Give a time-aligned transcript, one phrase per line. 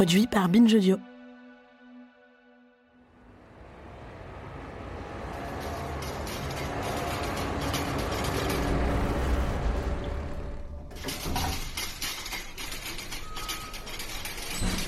[0.00, 0.96] produit par Binge.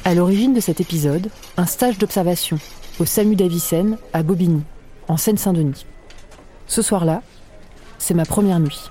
[0.06, 2.58] À l'origine de cet épisode, un stage d'observation
[2.98, 4.62] au SAMU d'Avicenne à Bobigny,
[5.08, 5.84] en Seine-Saint-Denis.
[6.66, 7.20] Ce soir-là,
[7.98, 8.88] c'est ma première nuit.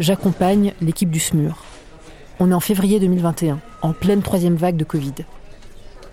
[0.00, 1.62] J'accompagne l'équipe du SMUR.
[2.40, 5.12] On est en février 2021, en pleine troisième vague de Covid.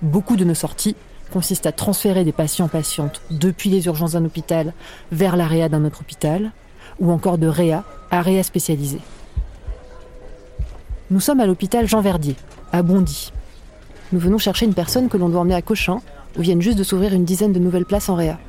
[0.02, 0.96] Beaucoup de nos sorties
[1.32, 4.74] consistent à transférer des patients-patientes depuis les urgences d'un hôpital
[5.12, 6.52] vers l'AREA d'un autre hôpital,
[7.00, 9.00] ou encore de réa à réa spécialisé.
[11.10, 12.36] Nous sommes à l'hôpital Jean Verdier,
[12.72, 13.32] à Bondy,
[14.14, 16.00] nous venons chercher une personne que l'on doit emmener à Cochin,
[16.38, 18.40] où viennent juste de s'ouvrir une dizaine de nouvelles places en réa.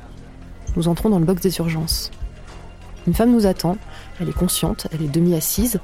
[0.77, 2.11] Nous entrons dans le box des urgences.
[3.07, 3.75] Une femme nous attend,
[4.21, 5.79] elle est consciente, elle est demi-assise.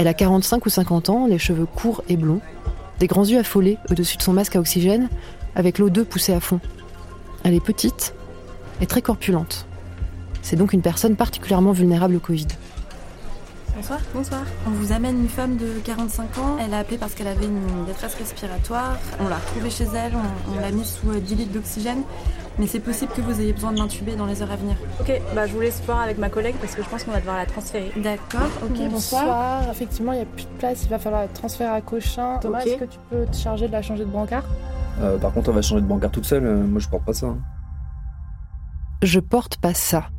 [0.00, 2.40] Elle a 45 ou 50 ans, les cheveux courts et blonds,
[3.00, 5.10] des grands yeux affolés au-dessus de son masque à oxygène,
[5.54, 6.58] avec l'O2 poussée à fond.
[7.44, 8.14] Elle est petite
[8.80, 9.66] et très corpulente.
[10.40, 12.46] C'est donc une personne particulièrement vulnérable au Covid.
[13.76, 14.00] Bonsoir.
[14.14, 14.42] Bonsoir.
[14.66, 16.56] On vous amène une femme de 45 ans.
[16.58, 18.96] Elle a appelé parce qu'elle avait une détresse respiratoire.
[19.20, 20.12] On l'a retrouvée chez elle,
[20.50, 22.04] on, l'a mise sous 10 euh, litres d'oxygène.
[22.60, 24.76] Mais c'est possible que vous ayez besoin de l'intuber dans les heures à venir.
[25.00, 27.18] Ok, bah je vous laisse voir avec ma collègue parce que je pense qu'on va
[27.18, 27.90] devoir la transférer.
[27.96, 29.68] D'accord, ok, bonsoir.
[29.70, 32.38] Effectivement, il n'y a plus de place, il va falloir la transférer à Cochin.
[32.40, 34.44] Thomas, est-ce que tu peux te charger de la changer de brancard?
[35.00, 36.44] Euh, Par contre, on va changer de brancard toute seule.
[36.44, 37.26] Euh, moi, je porte pas ça.
[37.26, 37.38] Hein.
[39.02, 40.10] Je porte pas ça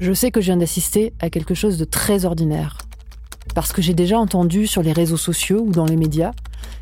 [0.00, 2.78] je sais que je viens d'assister à quelque chose de très ordinaire.
[3.54, 6.32] Parce que j'ai déjà entendu sur les réseaux sociaux ou dans les médias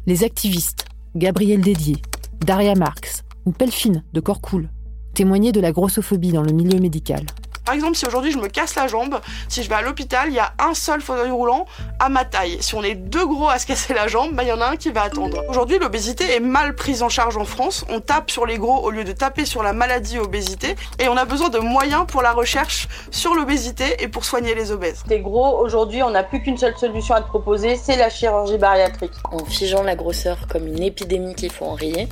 [0.07, 1.97] les activistes Gabriel Dédier,
[2.41, 4.69] Daria Marx ou Pelfine de Corcool
[5.15, 7.25] témoigner de la grossophobie dans le milieu médical.
[7.65, 10.35] Par exemple, si aujourd'hui je me casse la jambe, si je vais à l'hôpital, il
[10.35, 11.67] y a un seul fauteuil roulant
[11.99, 12.57] à ma taille.
[12.61, 14.71] Si on est deux gros à se casser la jambe, bah, il y en a
[14.71, 15.45] un qui va attendre.
[15.51, 17.85] Aujourd'hui, l'obésité est mal prise en charge en France.
[17.91, 20.77] On tape sur les gros au lieu de taper sur la maladie obésité.
[20.99, 24.71] Et on a besoin de moyens pour la recherche sur l'obésité et pour soigner les
[24.71, 25.03] obèses.
[25.07, 28.57] T'es gros, aujourd'hui, on n'a plus qu'une seule solution à te proposer, c'est la chirurgie
[28.57, 29.13] bariatrique.
[29.31, 32.09] En figeant la grosseur comme une épidémie qu'il faut enrayer,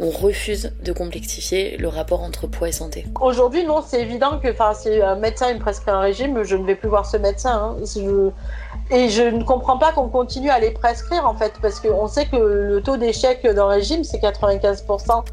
[0.00, 3.06] on refuse de complexifier le rapport entre poids et santé.
[3.20, 6.74] Aujourd'hui, non, c'est évident que si un médecin me prescrit un régime, je ne vais
[6.74, 7.76] plus voir ce médecin.
[7.78, 8.34] Hein.
[8.90, 12.26] Et je ne comprends pas qu'on continue à les prescrire, en fait, parce qu'on sait
[12.26, 15.24] que le taux d'échec d'un régime, c'est 95%.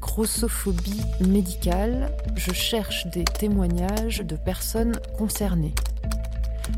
[0.00, 5.74] Grossophobie médicale, je cherche des témoignages de personnes concernées.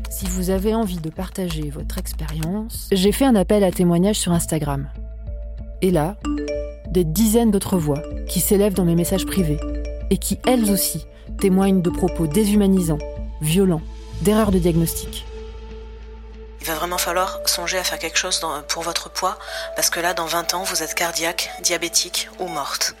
[0.09, 4.31] Si vous avez envie de partager votre expérience, j'ai fait un appel à témoignages sur
[4.31, 4.89] Instagram.
[5.81, 6.17] Et là,
[6.87, 9.59] des dizaines d'autres voix qui s'élèvent dans mes messages privés
[10.09, 11.05] et qui, elles aussi,
[11.39, 12.99] témoignent de propos déshumanisants,
[13.41, 13.81] violents,
[14.21, 15.25] d'erreurs de diagnostic.
[16.61, 19.37] Il va vraiment falloir songer à faire quelque chose pour votre poids,
[19.75, 22.95] parce que là, dans 20 ans, vous êtes cardiaque, diabétique ou morte.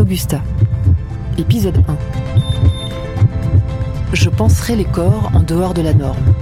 [0.00, 0.40] d'Augusta.
[1.36, 1.98] Épisode 1.
[4.14, 6.34] Je penserai les corps en dehors de la norme.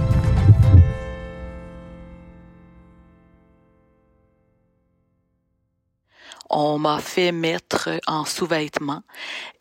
[6.51, 9.03] on m'a fait mettre en sous-vêtements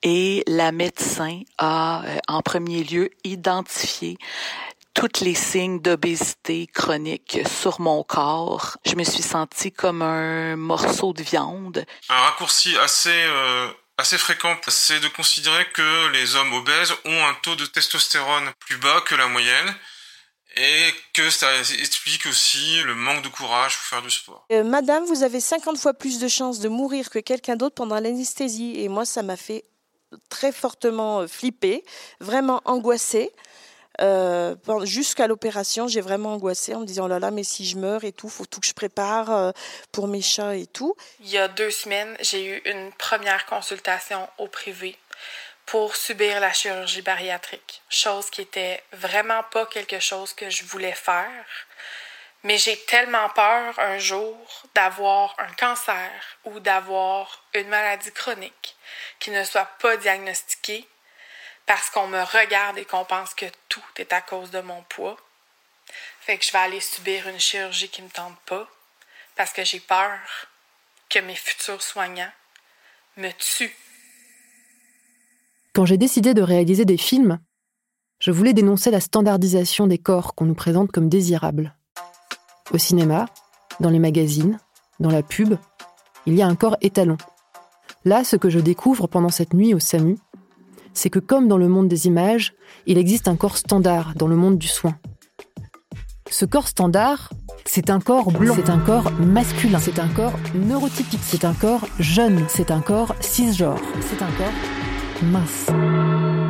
[0.03, 4.17] et la médecin a euh, en premier lieu identifié
[4.93, 8.77] toutes les signes d'obésité chronique sur mon corps.
[8.85, 11.85] Je me suis sentie comme un morceau de viande.
[12.09, 17.33] Un raccourci assez euh, assez fréquent, c'est de considérer que les hommes obèses ont un
[17.41, 19.75] taux de testostérone plus bas que la moyenne
[20.55, 24.45] et que ça explique aussi le manque de courage pour faire du sport.
[24.51, 27.99] Euh, madame, vous avez 50 fois plus de chances de mourir que quelqu'un d'autre pendant
[27.99, 29.65] l'anesthésie et moi ça m'a fait
[30.29, 31.83] très fortement euh, flipper,
[32.19, 33.31] vraiment angoissée.
[33.99, 37.77] Euh, jusqu'à l'opération, j'ai vraiment angoissé en me disant oh là là, mais si je
[37.77, 39.51] meurs et tout, faut tout que je prépare euh,
[39.91, 40.95] pour mes chats et tout?
[41.19, 44.97] Il y a deux semaines, j'ai eu une première consultation au privé
[45.65, 50.93] pour subir la chirurgie bariatrique, chose qui était vraiment pas quelque chose que je voulais
[50.93, 51.45] faire.
[52.43, 54.38] Mais j'ai tellement peur un jour
[54.75, 56.09] d'avoir un cancer
[56.45, 58.77] ou d'avoir une maladie chronique
[59.19, 60.88] qui ne soit pas diagnostiquée
[61.67, 65.17] parce qu'on me regarde et qu'on pense que tout est à cause de mon poids.
[66.21, 68.67] Fait que je vais aller subir une chirurgie qui me tente pas
[69.35, 70.17] parce que j'ai peur
[71.09, 72.31] que mes futurs soignants
[73.17, 73.75] me tuent.
[75.73, 77.39] Quand j'ai décidé de réaliser des films,
[78.19, 81.75] je voulais dénoncer la standardisation des corps qu'on nous présente comme désirables.
[82.71, 83.27] Au cinéma,
[83.79, 84.59] dans les magazines,
[84.99, 85.55] dans la pub,
[86.25, 87.17] il y a un corps étalon.
[88.05, 90.17] Là, ce que je découvre pendant cette nuit au SAMU,
[90.97, 92.55] c'est que comme dans le monde des images,
[92.88, 94.95] il existe un corps standard dans le monde du soin.
[96.29, 97.29] Ce corps standard,
[97.65, 101.88] c'est un corps blanc, c'est un corps masculin, c'est un corps neurotypique, c'est un corps
[101.99, 106.46] jeune, c'est un corps cisgenre, c'est un corps mince.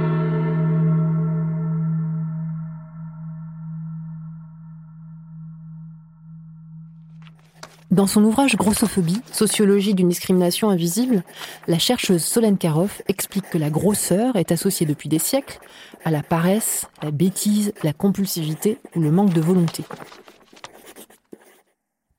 [7.89, 11.23] Dans son ouvrage Grossophobie, Sociologie d'une discrimination invisible,
[11.67, 15.59] la chercheuse Solène Karoff explique que la grosseur est associée depuis des siècles
[16.03, 19.85] à la paresse, la bêtise, la compulsivité ou le manque de volonté.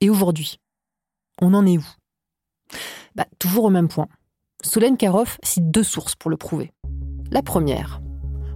[0.01, 0.59] Et aujourd'hui,
[1.43, 1.87] on en est où?
[3.15, 4.09] Bah, Toujours au même point.
[4.63, 6.73] Solène Karoff cite deux sources pour le prouver.
[7.31, 8.01] La première,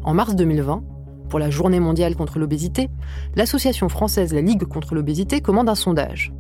[0.03, 0.83] en mars 2020,
[1.29, 2.89] pour la Journée mondiale contre l'obésité,
[3.37, 6.33] l'association française La Ligue contre l'obésité commande un sondage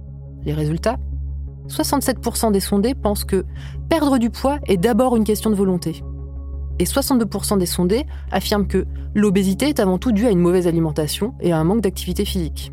[0.45, 0.97] les résultats
[1.69, 3.45] 67% des sondés pensent que
[3.89, 6.03] perdre du poids est d'abord une question de volonté.
[6.79, 11.35] Et 62% des sondés affirment que l'obésité est avant tout due à une mauvaise alimentation
[11.41, 12.73] et à un manque d'activité physique.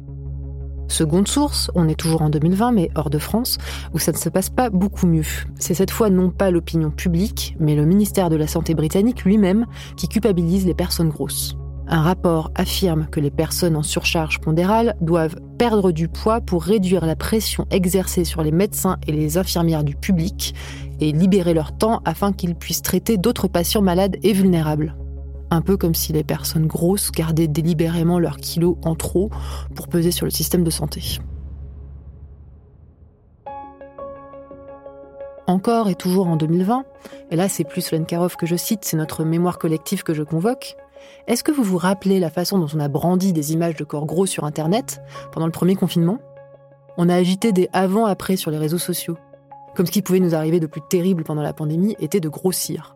[0.88, 3.60] Seconde source, on est toujours en 2020 mais hors de France,
[3.94, 5.26] où ça ne se passe pas beaucoup mieux.
[5.60, 9.68] C'est cette fois non pas l'opinion publique, mais le ministère de la Santé britannique lui-même
[9.98, 11.56] qui culpabilise les personnes grosses.
[11.88, 17.06] Un rapport affirme que les personnes en surcharge pondérale doivent perdre du poids pour réduire
[17.06, 20.56] la pression exercée sur les médecins et les infirmières du public
[21.02, 24.96] et libérer leur temps afin qu'ils puissent traiter d'autres patients malades et vulnérables.
[25.52, 29.32] Un peu comme si les personnes grosses gardaient délibérément leurs kilos en trop
[29.76, 31.20] pour peser sur le système de santé.
[35.46, 36.86] Encore et toujours en 2020,
[37.32, 40.78] et là c'est plus Lenkarov que je cite, c'est notre mémoire collective que je convoque,
[41.28, 44.06] est-ce que vous vous rappelez la façon dont on a brandi des images de corps
[44.06, 45.02] gros sur Internet
[45.32, 46.20] pendant le premier confinement?
[46.98, 49.18] On a agité des avant-après sur les réseaux sociaux,
[49.76, 52.96] comme ce qui pouvait nous arriver de plus terrible pendant la pandémie était de grossir.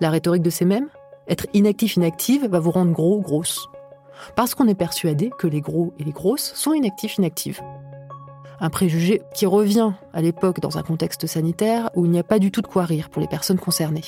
[0.00, 0.88] La rhétorique de ces mêmes
[1.28, 3.68] Être inactif-inactive va vous rendre gros, grosse.
[4.36, 7.60] Parce qu'on est persuadé que les gros et les grosses sont inactifs-inactives.
[8.60, 12.38] Un préjugé qui revient à l'époque dans un contexte sanitaire où il n'y a pas
[12.38, 14.04] du tout de quoi rire pour les personnes concernées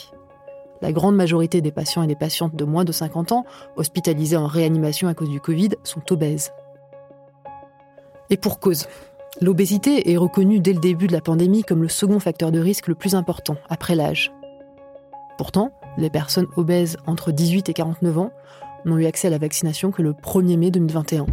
[0.82, 3.44] la grande majorité des patients et des patientes de moins de 50 ans,
[3.76, 6.52] hospitalisés en réanimation à cause du Covid, sont obèses.
[8.28, 8.86] Et pour cause.
[9.40, 12.88] L'obésité est reconnue dès le début de la pandémie comme le second facteur de risque
[12.88, 14.32] le plus important, après l'âge.
[15.38, 18.30] Pourtant, les personnes obèses entre 18 et 49 ans
[18.84, 21.26] n'ont eu accès à la vaccination que le 1er mai 2021,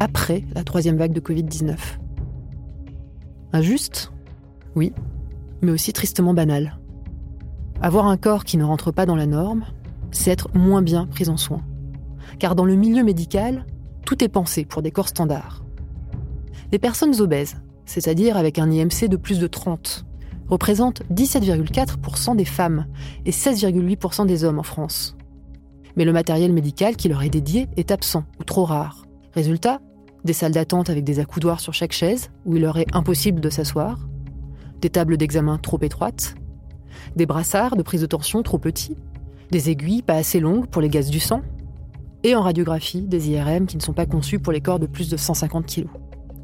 [0.00, 1.76] après la troisième vague de Covid-19.
[3.52, 4.12] Injuste?
[4.76, 4.92] Oui,
[5.62, 6.78] mais aussi tristement banal.
[7.82, 9.64] Avoir un corps qui ne rentre pas dans la norme,
[10.12, 11.62] c'est être moins bien pris en soin.
[12.38, 13.66] Car dans le milieu médical,
[14.06, 15.64] tout est pensé pour des corps standards.
[16.70, 20.06] Les personnes obèses, c'est-à-dire avec un IMC de plus de 30,
[20.48, 22.86] représentent 17,4% des femmes
[23.26, 25.16] et 16,8% des hommes en France.
[25.96, 29.06] Mais le matériel médical qui leur est dédié est absent ou trop rare.
[29.34, 29.80] Résultat,
[30.24, 33.50] des salles d'attente avec des accoudoirs sur chaque chaise, où il leur est impossible de
[33.50, 33.98] s'asseoir,
[34.80, 36.36] des tables d'examen trop étroites,
[37.16, 38.96] des brassards de prise de tension trop petits,
[39.50, 41.42] des aiguilles pas assez longues pour les gaz du sang,
[42.24, 45.10] et en radiographie des IRM qui ne sont pas conçus pour les corps de plus
[45.10, 45.86] de 150 kg.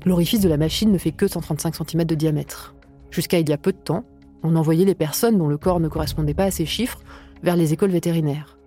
[0.04, 2.74] L'orifice de la machine ne fait que 135 cm de diamètre.
[3.10, 4.04] Jusqu'à il y a peu de temps,
[4.42, 7.00] on envoyait les personnes dont le corps ne correspondait pas à ces chiffres
[7.42, 8.58] vers les écoles vétérinaires.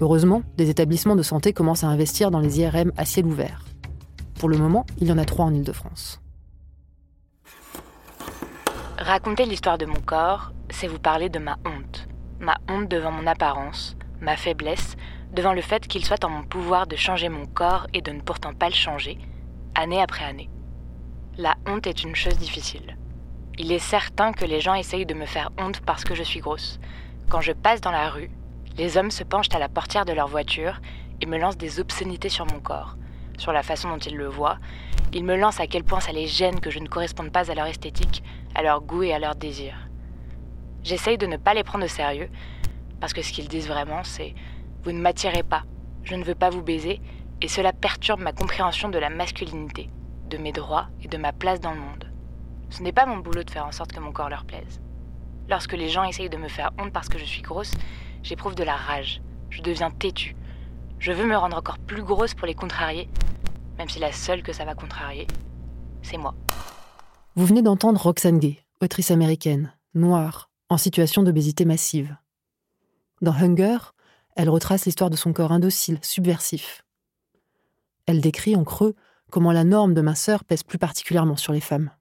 [0.00, 3.64] Heureusement, des établissements de santé commencent à investir dans les IRM à ciel ouvert.
[4.38, 6.20] Pour le moment, il y en a trois en Ile-de-France.
[9.08, 12.06] Raconter l'histoire de mon corps, c'est vous parler de ma honte.
[12.40, 14.98] Ma honte devant mon apparence, ma faiblesse,
[15.32, 18.20] devant le fait qu'il soit en mon pouvoir de changer mon corps et de ne
[18.20, 19.16] pourtant pas le changer,
[19.74, 20.50] année après année.
[21.38, 22.98] La honte est une chose difficile.
[23.56, 26.40] Il est certain que les gens essayent de me faire honte parce que je suis
[26.40, 26.78] grosse.
[27.30, 28.30] Quand je passe dans la rue,
[28.76, 30.82] les hommes se penchent à la portière de leur voiture
[31.22, 32.98] et me lancent des obscénités sur mon corps,
[33.38, 34.58] sur la façon dont ils le voient.
[35.14, 37.54] Ils me lancent à quel point ça les gêne que je ne corresponde pas à
[37.54, 38.22] leur esthétique,
[38.58, 39.88] à leur goût et à leur désir.
[40.82, 42.28] J'essaye de ne pas les prendre au sérieux,
[42.98, 44.34] parce que ce qu'ils disent vraiment, c'est
[44.82, 45.62] Vous ne m'attirez pas,
[46.02, 47.00] je ne veux pas vous baiser,
[47.40, 49.90] et cela perturbe ma compréhension de la masculinité,
[50.28, 52.10] de mes droits et de ma place dans le monde.
[52.70, 54.80] Ce n'est pas mon boulot de faire en sorte que mon corps leur plaise.
[55.48, 57.74] Lorsque les gens essayent de me faire honte parce que je suis grosse,
[58.24, 59.22] j'éprouve de la rage.
[59.50, 60.34] Je deviens têtue.
[60.98, 63.08] Je veux me rendre encore plus grosse pour les contrarier,
[63.78, 65.28] même si la seule que ça va contrarier,
[66.02, 66.34] c'est moi.
[67.38, 72.16] Vous venez d'entendre Roxane Gay, autrice américaine, noire, en situation d'obésité massive.
[73.22, 73.78] Dans Hunger,
[74.34, 76.84] elle retrace l'histoire de son corps indocile, subversif.
[78.06, 78.96] Elle décrit en creux
[79.30, 81.92] comment la norme de minceur pèse plus particulièrement sur les femmes.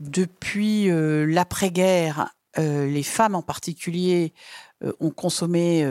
[0.00, 4.34] Depuis euh, l'après-guerre, euh, les femmes en particulier
[4.82, 5.88] euh, ont consommé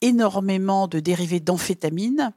[0.00, 2.32] énormément de dérivés d'amphétamine.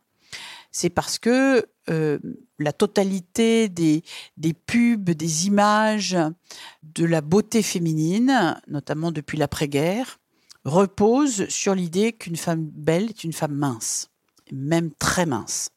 [0.72, 4.04] C'est parce que la totalité des,
[4.38, 6.18] des, pubs, des images
[6.84, 10.20] de la beauté féminine, notamment depuis l'après-guerre,
[10.66, 14.10] repose sur l'idée qu'une femme belle est une femme mince,
[14.52, 15.72] même très mince.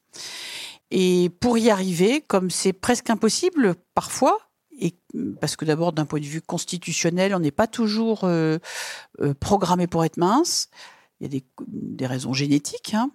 [0.90, 4.38] Et pour y arriver, comme c'est presque impossible parfois,
[4.78, 4.94] et
[5.40, 8.58] parce que d'abord d'un point de vue constitutionnel, on n'est pas toujours euh,
[9.20, 10.68] euh, programmé pour être mince,
[11.20, 11.40] il y a
[11.70, 12.94] des, raisons génétiques.
[12.94, 13.10] Hein.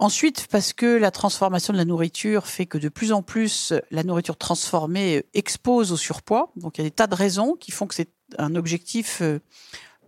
[0.00, 4.04] Ensuite, parce que la transformation de la nourriture fait que de plus en plus la
[4.04, 6.52] nourriture transformée expose au surpoids.
[6.54, 9.40] Donc il y a des tas de raisons qui font que c'est un objectif euh,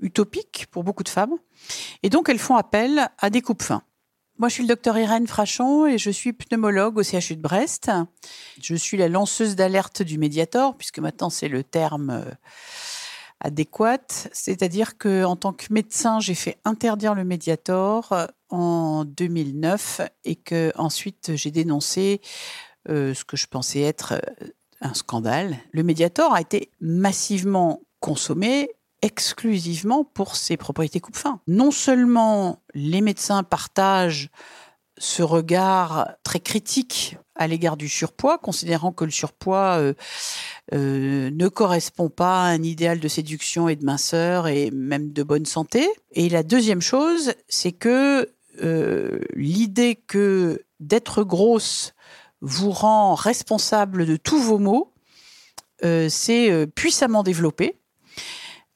[0.00, 1.34] utopique pour beaucoup de femmes.
[2.04, 3.82] Et donc elles font appel à des coupes fins.
[4.38, 7.90] Moi, je suis le docteur Irène Frachon et je suis pneumologue au CHU de Brest.
[8.62, 12.24] Je suis la lanceuse d'alerte du Mediator, puisque maintenant c'est le terme euh,
[13.40, 14.28] adéquat.
[14.32, 20.36] C'est-à-dire que en tant que médecin, j'ai fait interdire le Mediator euh, en 2009 et
[20.36, 22.20] que ensuite j'ai dénoncé
[22.88, 24.20] euh, ce que je pensais être
[24.80, 25.58] un scandale.
[25.72, 28.70] Le Mediator a été massivement consommé
[29.02, 31.40] exclusivement pour ses propriétés coupe-fin.
[31.46, 34.30] Non seulement les médecins partagent
[35.00, 39.94] ce regard très critique à l'égard du surpoids, considérant que le surpoids euh,
[40.74, 45.22] euh, ne correspond pas à un idéal de séduction et de minceur et même de
[45.22, 45.88] bonne santé.
[46.12, 48.30] Et la deuxième chose, c'est que
[48.62, 51.94] euh, l'idée que d'être grosse
[52.42, 54.92] vous rend responsable de tous vos maux,
[55.82, 57.78] c'est puissamment développé.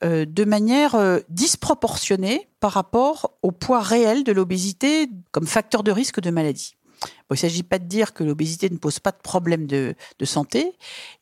[0.03, 0.97] De manière
[1.29, 6.77] disproportionnée par rapport au poids réel de l'obésité comme facteur de risque de maladie.
[7.03, 10.73] il ne s'agit pas de dire que l'obésité ne pose pas de problème de, santé.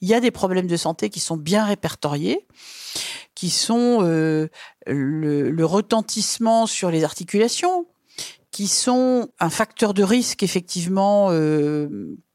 [0.01, 2.47] Il y a des problèmes de santé qui sont bien répertoriés,
[3.35, 4.47] qui sont euh,
[4.87, 7.89] le, retentissement sur les articulations,
[8.53, 11.31] qui sont un facteur de risque effectivement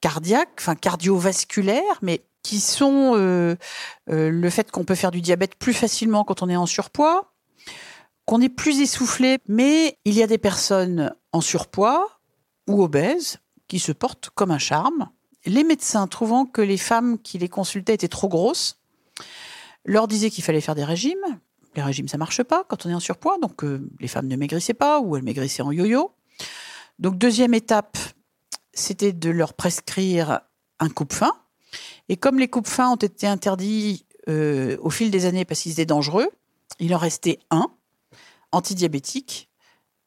[0.01, 3.55] cardiaque, enfin cardiovasculaire, mais qui sont euh,
[4.09, 7.33] euh, le fait qu'on peut faire du diabète plus facilement quand on est en surpoids,
[8.27, 12.05] qu'on est plus essoufflé, mais il y a des personnes en surpoids
[12.67, 15.09] ou obèses qui se portent comme un charme.
[15.45, 18.81] Les médecins, trouvant que les femmes qui les consultaient étaient trop grosses,
[19.85, 21.39] leur disaient qu'il fallait faire des régimes.
[21.75, 24.35] Les régimes, ça marche pas quand on est en surpoids, donc euh, les femmes ne
[24.35, 26.11] maigrissaient pas ou elles maigrissaient en yo-yo.
[26.99, 27.97] Donc deuxième étape,
[28.73, 30.41] c'était de leur prescrire
[30.79, 31.31] un coupe-faim
[32.09, 35.73] et comme les coupes fins ont été interdits euh, au fil des années parce qu'ils
[35.73, 36.29] étaient dangereux,
[36.79, 37.71] il en restait un,
[38.51, 39.49] antidiabétique,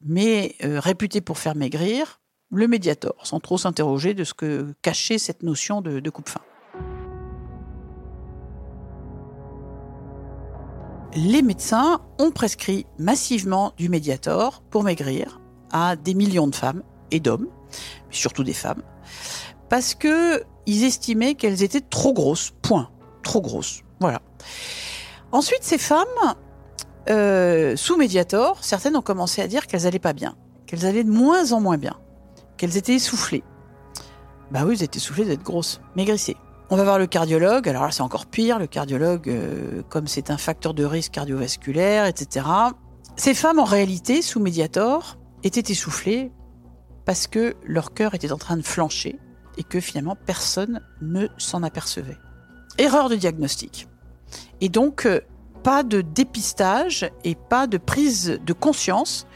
[0.00, 2.20] mais euh, réputé pour faire maigrir,
[2.50, 6.40] le Mediator, sans trop s'interroger de ce que cachait cette notion de, de coupe fin.
[11.14, 15.40] Les médecins ont prescrit massivement du Mediator pour maigrir
[15.72, 17.48] à des millions de femmes et d'hommes,
[18.10, 18.82] surtout des femmes,
[19.68, 22.52] parce que ils estimaient qu'elles étaient trop grosses.
[22.62, 22.90] Point.
[23.22, 23.82] Trop grosses.
[23.98, 24.22] Voilà.
[25.32, 26.06] Ensuite, ces femmes,
[27.08, 31.10] euh, sous Mediator, certaines ont commencé à dire qu'elles allaient pas bien, qu'elles allaient de
[31.10, 31.96] moins en moins bien,
[32.56, 33.42] qu'elles étaient essoufflées.
[34.50, 35.80] Bah oui, vous êtes essoufflées, êtes grosses.
[35.96, 36.36] Maigrissez.
[36.70, 37.68] On va voir le cardiologue.
[37.68, 38.58] Alors là, c'est encore pire.
[38.58, 42.46] Le cardiologue, euh, comme c'est un facteur de risque cardiovasculaire, etc.
[43.16, 46.32] Ces femmes, en réalité, sous Mediator, étaient essoufflées
[47.04, 49.18] parce que leur cœur était en train de flancher
[49.56, 52.18] et que finalement personne ne s'en apercevait.
[52.78, 53.88] Erreur de diagnostic.
[54.60, 55.20] Et donc, euh,
[55.62, 59.26] pas de dépistage et pas de prise de conscience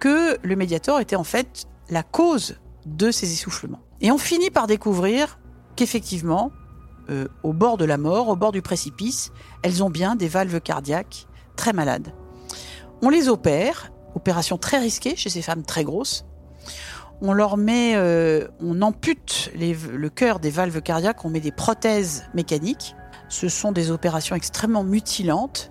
[0.00, 3.80] que le médiator était en fait la cause de ces essoufflements.
[4.00, 5.38] Et on finit par découvrir
[5.76, 6.52] qu'effectivement,
[7.10, 10.60] euh, au bord de la mort, au bord du précipice, elles ont bien des valves
[10.60, 11.26] cardiaques
[11.56, 12.12] très malades.
[13.02, 16.24] On les opère, opération très risquée chez ces femmes très grosses,
[17.20, 22.24] on leur met, euh, on ampute le cœur des valves cardiaques, on met des prothèses
[22.34, 22.94] mécaniques.
[23.28, 25.70] Ce sont des opérations extrêmement mutilantes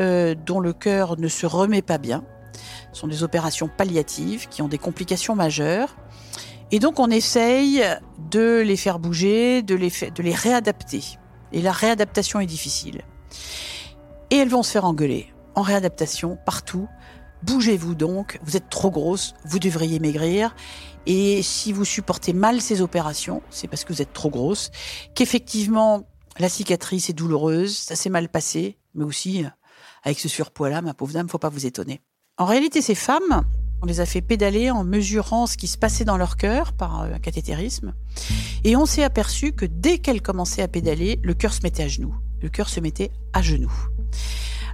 [0.00, 2.24] euh, dont le cœur ne se remet pas bien.
[2.92, 5.96] Ce sont des opérations palliatives qui ont des complications majeures.
[6.70, 7.82] Et donc on essaye
[8.30, 11.02] de les faire bouger, de les, de les réadapter.
[11.52, 13.02] Et la réadaptation est difficile.
[14.30, 16.88] Et elles vont se faire engueuler en réadaptation partout
[17.42, 20.54] Bougez-vous donc, vous êtes trop grosse, vous devriez maigrir.
[21.06, 24.70] Et si vous supportez mal ces opérations, c'est parce que vous êtes trop grosse,
[25.14, 26.04] qu'effectivement
[26.38, 29.44] la cicatrice est douloureuse, ça s'est mal passé, mais aussi
[30.02, 32.00] avec ce surpoids-là, ma pauvre dame, faut pas vous étonner.
[32.38, 33.44] En réalité, ces femmes,
[33.82, 37.02] on les a fait pédaler en mesurant ce qui se passait dans leur cœur par
[37.02, 37.94] euh, un cathétérisme.
[38.64, 41.88] Et on s'est aperçu que dès qu'elles commençaient à pédaler, le cœur se mettait à
[41.88, 42.14] genoux.
[42.40, 43.72] Le cœur se mettait à genoux.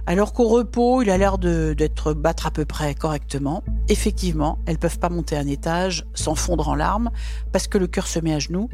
[0.05, 3.63] Alors qu'au repos, il a l'air d'être battre à peu près correctement.
[3.89, 7.11] Effectivement, elles peuvent pas monter un étage sans fondre en larmes
[7.51, 8.69] parce que le cœur se met à genoux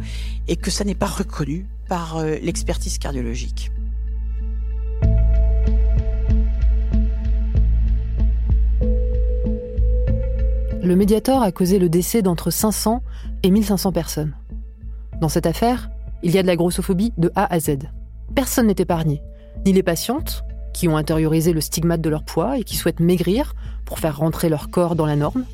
[0.47, 3.71] et que ça n'est pas reconnu par euh, l'expertise cardiologique.
[10.85, 13.01] Le Mediator a causé le décès d'entre 500
[13.41, 14.35] et 1500 personnes.
[15.19, 15.89] Dans cette affaire,
[16.21, 17.77] il y a de la grossophobie de A à Z.
[18.35, 19.23] Personne n'est épargné,
[19.65, 20.43] ni les patientes,
[20.75, 24.47] qui ont intériorisé le stigmate de leur poids et qui souhaitent maigrir pour faire rentrer
[24.47, 25.45] leur corps dans la norme,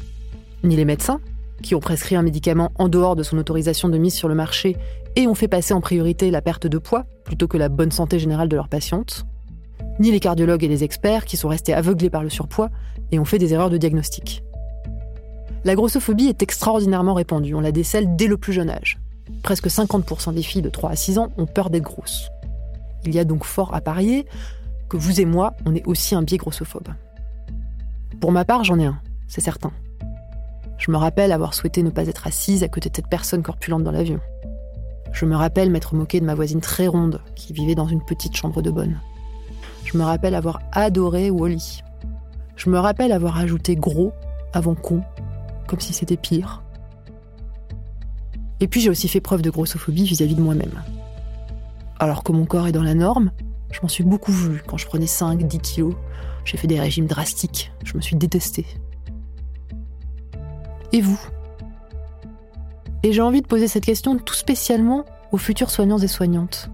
[0.66, 1.22] ni les médecins,
[1.64, 4.76] qui ont prescrit un médicament en dehors de son autorisation de mise sur le marché
[5.16, 8.20] et ont fait passer en priorité la perte de poids plutôt que la bonne santé
[8.20, 9.26] générale de leurs patientes,
[9.98, 12.70] ni les cardiologues et les experts qui sont restés aveuglés par le surpoids
[13.14, 14.44] et ont fait des erreurs de diagnostic.
[15.64, 19.00] La grossophobie est extraordinairement répandue, on la décèle dès le plus jeune âge.
[19.44, 22.30] Presque 50% des filles de 3 à 6 ans ont peur d'être grosses.
[23.06, 24.26] Il y a donc fort à parier
[24.90, 26.90] que vous et moi, on est aussi un biais grossophobe.
[28.20, 29.72] Pour ma part, j'en ai un, c'est certain.
[30.80, 33.84] Je me rappelle avoir souhaité ne pas être assise à côté de cette personne corpulente
[33.84, 34.20] dans l'avion.
[35.12, 38.36] Je me rappelle m'être moqué de ma voisine très ronde qui vivait dans une petite
[38.36, 39.00] chambre de bonne.
[39.86, 41.84] Je me rappelle avoir adoré Wally.
[42.56, 44.12] Je me rappelle avoir ajouté gros
[44.54, 45.04] avant con
[45.72, 46.62] comme si c'était pire.
[48.60, 50.84] Et puis j'ai aussi fait preuve de grossophobie vis-à-vis de moi-même.
[51.98, 53.32] Alors que mon corps est dans la norme,
[53.72, 55.96] je m'en suis beaucoup vu quand je prenais 5, 10 kilos.
[56.44, 58.66] J'ai fait des régimes drastiques, je me suis détestée.
[60.92, 61.20] Et vous?
[63.04, 66.70] Et j'ai envie de poser cette question tout spécialement aux futurs soignants et soignantes.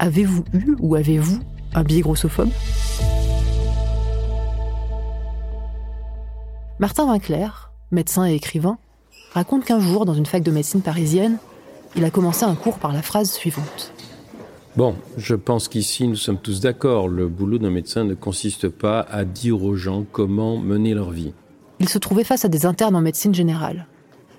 [0.00, 1.38] Avez-vous eu ou avez-vous
[1.74, 2.50] un biais grossophobe?
[6.80, 8.78] Martin Vinclair, médecin et écrivain,
[9.32, 11.38] raconte qu'un jour, dans une fac de médecine parisienne,
[11.96, 13.92] il a commencé un cours par la phrase suivante.
[14.76, 17.08] Bon, je pense qu'ici nous sommes tous d'accord.
[17.08, 21.32] Le boulot d'un médecin ne consiste pas à dire aux gens comment mener leur vie.
[21.80, 23.86] Il se trouvait face à des internes en médecine générale.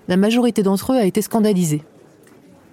[0.07, 1.81] La majorité d'entre eux a été scandalisée.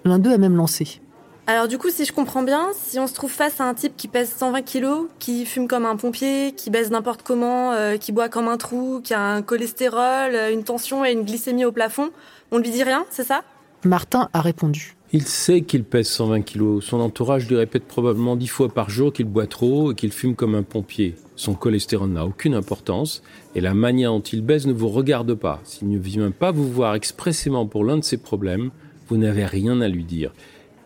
[0.03, 1.01] L'un d'eux a même lancé.
[1.47, 3.93] Alors du coup, si je comprends bien, si on se trouve face à un type
[3.95, 8.11] qui pèse 120 kilos, qui fume comme un pompier, qui baisse n'importe comment, euh, qui
[8.11, 11.71] boit comme un trou, qui a un cholestérol, euh, une tension et une glycémie au
[11.71, 12.09] plafond,
[12.51, 13.43] on lui dit rien, c'est ça?
[13.83, 14.95] Martin a répondu.
[15.11, 16.83] Il sait qu'il pèse 120 kilos.
[16.83, 20.35] Son entourage lui répète probablement dix fois par jour qu'il boit trop et qu'il fume
[20.35, 21.13] comme un pompier.
[21.35, 23.21] Son cholestérol n'a aucune importance
[23.53, 25.61] et la manière dont il baisse ne vous regarde pas.
[25.63, 28.71] S'il ne vient pas vous voir expressément pour l'un de ses problèmes,
[29.07, 30.31] vous n'avez rien à lui dire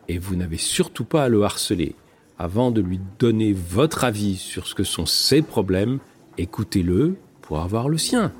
[0.10, 1.95] et vous n'avez surtout pas à le harceler.
[2.38, 6.00] Avant de lui donner votre avis sur ce que sont ses problèmes,
[6.38, 8.34] écoutez-le pour avoir le sien.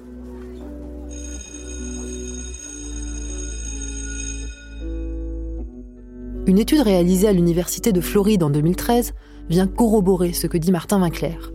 [6.48, 9.14] Une étude réalisée à l'Université de Floride en 2013
[9.50, 11.52] vient corroborer ce que dit Martin Vinclair.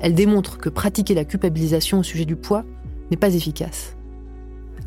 [0.00, 2.64] Elle démontre que pratiquer la culpabilisation au sujet du poids
[3.12, 3.96] n'est pas efficace.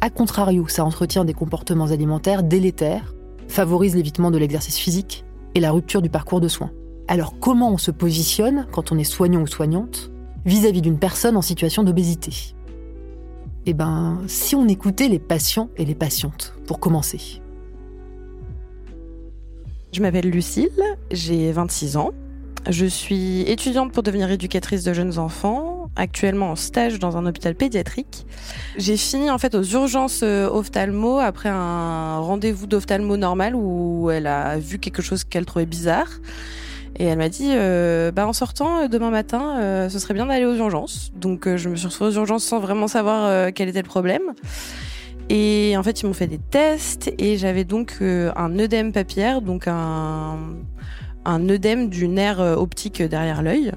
[0.01, 3.14] A contrario, ça entretient des comportements alimentaires délétères
[3.47, 6.71] favorise l'évitement de l'exercice physique et la rupture du parcours de soins.
[7.07, 10.11] Alors comment on se positionne quand on est soignant ou soignante
[10.45, 12.31] vis-à-vis d'une personne en situation d'obésité?
[13.65, 17.41] Eh ben, si on écoutait les patients et les patientes, pour commencer.
[19.91, 20.69] Je m'appelle Lucille,
[21.09, 22.11] j'ai 26 ans.
[22.69, 27.55] Je suis étudiante pour devenir éducatrice de jeunes enfants, actuellement en stage dans un hôpital
[27.55, 28.25] pédiatrique.
[28.77, 34.27] J'ai fini en fait aux urgences euh, ophtalmo après un rendez-vous d'ophtalmo normal où elle
[34.27, 36.09] a vu quelque chose qu'elle trouvait bizarre.
[36.97, 40.45] Et elle m'a dit, euh, bah en sortant euh, demain matin, ce serait bien d'aller
[40.45, 41.11] aux urgences.
[41.15, 44.33] Donc je me suis retrouvée aux urgences sans vraiment savoir quel était le problème.
[45.29, 49.67] Et en fait, ils m'ont fait des tests et j'avais donc un œdème papillaire, donc
[49.67, 50.37] un
[51.27, 53.71] un œdème du nerf optique derrière l'œil,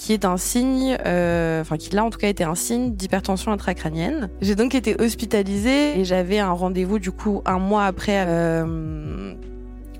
[0.00, 3.52] qui est un signe, euh, enfin qui là en tout cas était un signe d'hypertension
[3.52, 4.30] intracrânienne.
[4.40, 9.34] J'ai donc été hospitalisée et j'avais un rendez-vous du coup un mois après euh,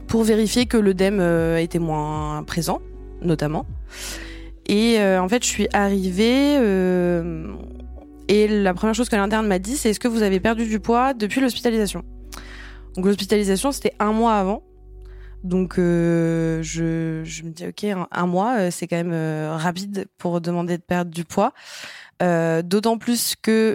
[0.06, 1.20] pour vérifier que l'œdème
[1.58, 2.80] était moins présent,
[3.20, 3.66] notamment.
[4.66, 6.54] Et en fait, je suis arrivée
[8.28, 10.80] et la première chose que l'interne m'a dit, c'est est-ce que vous avez perdu du
[10.80, 12.04] poids depuis l'hospitalisation?
[12.96, 14.62] Donc l'hospitalisation, c'était un mois avant.
[15.44, 20.06] Donc euh, je, je, me dis ok un, mois euh, c'est quand même euh, rapide
[20.18, 21.52] pour demander de perdre du poids.
[22.20, 23.74] D'autant plus que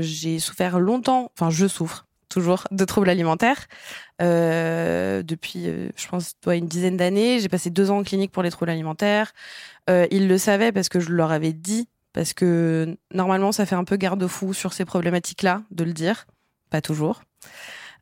[0.00, 3.68] j'ai souffert longtemps, enfin je souffre toujours de troubles alimentaires
[4.20, 5.64] depuis,
[5.96, 7.40] je pense, une dizaine d'années.
[7.40, 9.32] J'ai passé deux ans en clinique pour les troubles alimentaires.
[9.88, 13.84] ils le savaient parce que je leur avais dit, parce que normalement ça fait un
[13.84, 16.26] peu garde-fou sur ces problématiques-là de le dire,
[16.68, 17.22] pas toujours.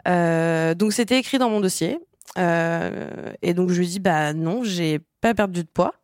[0.07, 2.01] donc c'était écrit dans mon dossier.
[2.37, 5.95] Et donc je lui dis bah non, j'ai pas perdu de poids.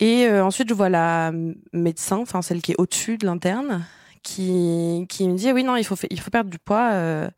[0.00, 1.30] Et euh, ensuite, je vois la
[1.72, 3.84] médecin, enfin celle qui est au-dessus de l'interne,
[4.22, 7.28] qui, qui me dit oui non, il faut il faut perdre du poids, euh,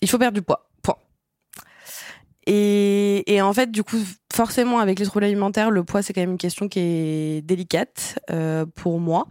[0.00, 0.68] il faut perdre du poids.
[0.82, 0.96] Point.
[2.46, 3.98] Et, et en fait, du coup,
[4.32, 8.20] forcément, avec les troubles alimentaires, le poids c'est quand même une question qui est délicate
[8.30, 9.26] euh, pour moi.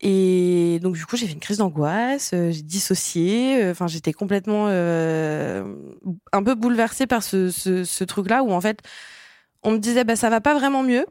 [0.00, 6.42] Et donc du coup, j'ai fait une crise d'angoisse, j'ai dissocié, enfin j'étais complètement un
[6.44, 8.80] peu bouleversée par ce, ce, ce truc-là où en fait
[9.64, 11.04] on me disait bah ça va pas vraiment mieux,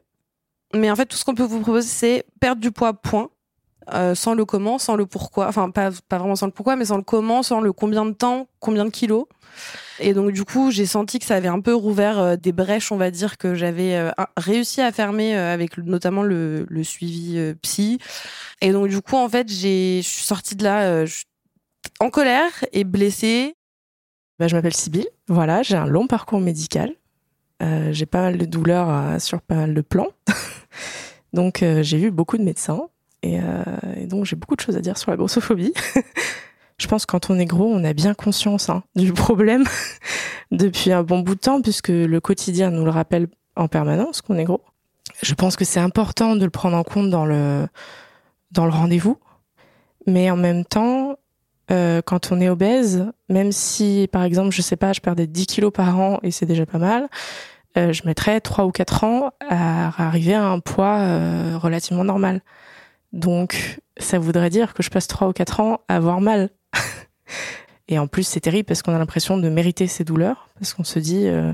[0.74, 3.30] mais en fait tout ce qu'on peut vous proposer c'est perdre du poids point.
[3.94, 6.86] Euh, sans le comment, sans le pourquoi, enfin pas pas vraiment sans le pourquoi, mais
[6.86, 9.26] sans le comment, sans le combien de temps, combien de kilos.
[10.00, 12.92] Et donc du coup, j'ai senti que ça avait un peu rouvert euh, des brèches,
[12.92, 18.00] on va dire que j'avais euh, réussi à fermer avec notamment le, suivi psy.
[18.62, 21.06] Et donc du coup, en fait, je suis sortie de là
[22.00, 23.56] en colère et blessée.
[24.38, 25.08] Bah, je m'appelle Sybille.
[25.30, 26.94] Voilà, j'ai un long parcours médical.
[27.62, 30.10] J'ai pas mal de douleurs sur pas mal de plans.
[31.34, 32.90] donc j'ai vu beaucoup de médecins
[33.36, 35.74] et, donc j'ai beaucoup de choses à dire sur la grossophobie.
[36.80, 39.64] Je pense que quand on est gros, on a bien conscience hein, du problème
[40.52, 44.38] depuis un bon bout de temps puisque le quotidien nous le rappelle en permanence qu'on
[44.38, 44.62] est gros.
[45.24, 47.68] Je pense que c'est important de le prendre en compte dans le
[48.52, 49.18] dans le rendez-vous,
[50.06, 51.18] mais en même temps,
[51.70, 55.74] quand on est obèse, même si par exemple, je sais pas, je perdais 10 kilos
[55.74, 57.10] par an et c'est déjà pas mal,
[57.78, 62.42] euh, je mettrais 3 ou 4 ans à arriver à un poids euh, relativement normal.
[63.14, 66.50] Donc, ça voudrait dire que je passe 3 ou 4 ans à avoir mal.
[67.88, 70.84] Et en plus, c'est terrible parce qu'on a l'impression de mériter ces douleurs, parce qu'on
[70.84, 71.54] se dit, euh,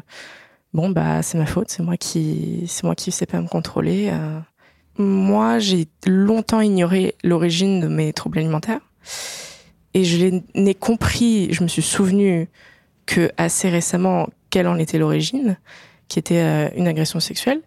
[0.73, 4.11] bon, bah, c'est ma faute, c'est moi qui, c'est moi qui sais pas me contrôler.
[4.97, 8.81] Moi, j'ai longtemps ignoré l'origine de mes troubles alimentaires.
[9.93, 12.49] Et je n'ai compris, je me suis souvenu
[13.05, 15.57] que assez récemment, quelle en était l'origine
[16.07, 17.61] qui était euh, une agression sexuelle.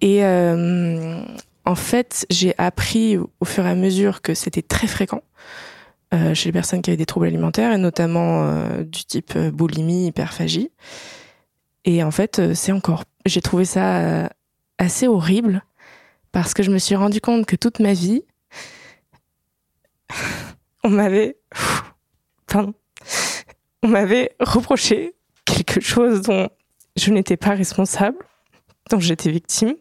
[0.00, 1.20] Et euh,
[1.68, 5.22] en fait, j'ai appris au fur et à mesure que c'était très fréquent
[6.14, 8.50] euh, chez les personnes qui avaient des troubles alimentaires, et notamment
[8.80, 10.70] du type boulimie, hyperphagie.
[11.84, 13.04] Et en fait, c'est encore.
[13.26, 14.30] J'ai trouvé ça
[14.78, 15.62] assez horrible
[16.32, 18.22] parce que je me suis rendu compte que toute ma vie,
[20.84, 21.36] on m'avait.
[22.46, 22.74] Pardon.
[23.82, 26.48] On m'avait reproché quelque chose dont
[26.96, 28.18] je n'étais pas responsable,
[28.90, 29.74] dont j'étais victime,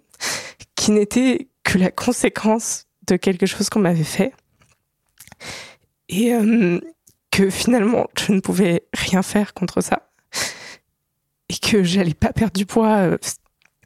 [0.76, 4.34] qui n'était que la conséquence de quelque chose qu'on m'avait fait.
[6.08, 6.80] Et euh,
[7.30, 10.10] que finalement, je ne pouvais rien faire contre ça.
[11.50, 13.18] Et que j'allais pas perdre du poids euh,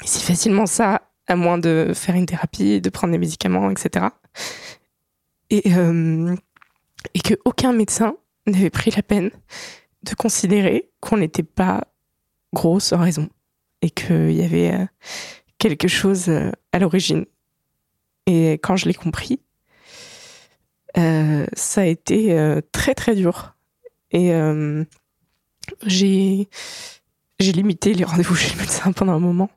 [0.03, 4.05] si facilement ça, à moins de faire une thérapie, de prendre des médicaments, etc.
[5.49, 6.35] Et, euh,
[7.15, 8.15] et que aucun médecin
[8.45, 9.31] n'avait pris la peine
[10.03, 11.87] de considérer qu'on n'était pas
[12.53, 13.27] grosse raison
[13.81, 14.85] et qu'il y avait euh,
[15.57, 16.29] quelque chose
[16.71, 17.25] à l'origine.
[18.27, 19.39] Et quand je l'ai compris,
[20.97, 23.55] euh, ça a été très très dur.
[24.11, 24.31] Et
[25.85, 26.49] j'ai
[27.39, 29.49] j'ai limité les rendez-vous chez le médecin pendant un moment,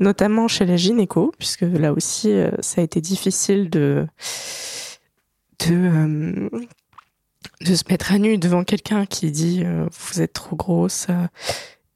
[0.00, 4.06] notamment chez la gynéco, puisque là aussi ça a été difficile de
[5.66, 6.50] de
[7.60, 9.62] de se mettre à nu devant quelqu'un qui dit
[9.92, 11.06] vous êtes trop grosse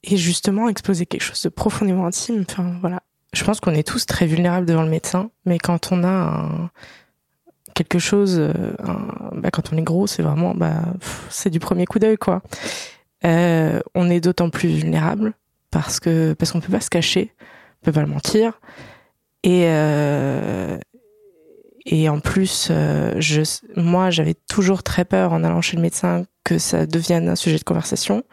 [0.07, 2.45] et justement exploser quelque chose de profondément intime.
[2.49, 3.03] Enfin voilà,
[3.37, 6.71] je pense qu'on est tous très vulnérables devant le médecin, mais quand on a
[7.75, 8.53] quelque chose, euh,
[9.33, 10.83] bah, quand on est gros, c'est vraiment, bah,
[11.29, 12.43] c'est du premier coup d'œil quoi.
[13.25, 15.35] Euh, on est d'autant plus vulnérable
[15.71, 17.35] parce que parce qu'on peut pas se cacher,
[17.83, 18.59] on peut pas le mentir,
[19.43, 20.79] et euh,
[21.85, 22.73] et en plus,
[23.77, 27.59] moi, j'avais toujours très peur en allant chez le médecin que ça devienne un sujet
[27.59, 28.25] de conversation.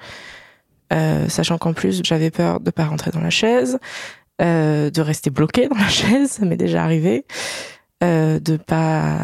[1.28, 3.80] Sachant qu'en plus j'avais peur de pas rentrer dans la chaise,
[4.44, 7.26] euh, de rester bloqué dans la chaise, ça m'est déjà arrivé,
[8.04, 9.18] euh, de pas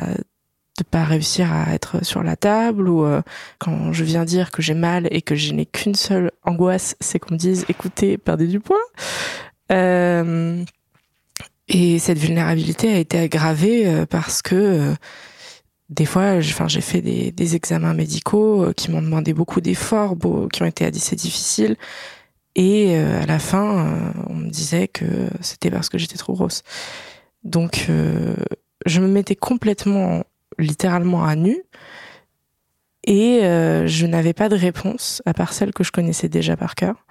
[0.78, 3.22] de pas réussir à être sur la table ou euh,
[3.58, 7.20] quand je viens dire que j'ai mal et que je n'ai qu'une seule angoisse, c'est
[7.20, 8.80] qu'on me dise écoutez, perdez du poids.
[9.74, 10.64] Euh,
[11.68, 14.96] et cette vulnérabilité a été aggravée parce que
[15.90, 20.16] des fois, enfin, j'ai fait des, des, examens médicaux euh, qui m'ont demandé beaucoup d'efforts,
[20.54, 21.76] qui ont été assez difficiles.
[22.56, 25.06] Et euh, à la fin, euh, on me disait que
[25.42, 26.64] c'était parce que j'étais trop grosse.
[27.44, 27.88] Donc,
[28.86, 30.24] je me mettais complètement,
[30.58, 31.64] littéralement à nu.
[33.06, 36.76] Et euh, je n'avais pas de réponse, à part celle que je connaissais déjà par
[36.76, 37.06] cœur,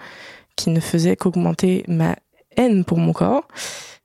[0.56, 2.16] qui ne faisait qu'augmenter ma
[2.56, 3.48] haine pour mon corps.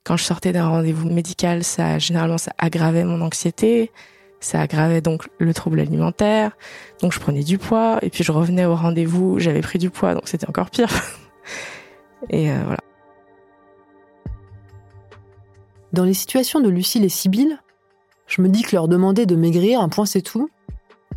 [0.04, 3.91] Quand je sortais d'un rendez-vous médical, ça généralement ça aggravait mon anxiété,
[4.39, 6.58] ça aggravait donc le trouble alimentaire.
[7.02, 10.13] Donc je prenais du poids et puis je revenais au rendez-vous, j'avais pris du poids,
[10.13, 10.89] donc c'était encore pire.
[12.29, 12.79] et euh, voilà.
[15.91, 17.60] Dans les situations de Lucille et Sibylle,
[18.27, 20.49] je me dis que leur demander de maigrir, un point c'est tout,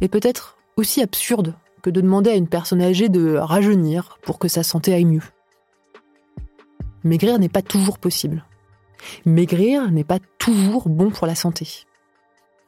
[0.00, 4.48] est peut-être aussi absurde que de demander à une personne âgée de rajeunir pour que
[4.48, 5.22] sa santé aille mieux.
[7.04, 8.44] Maigrir n'est pas toujours possible.
[9.24, 11.86] Maigrir n'est pas toujours bon pour la santé.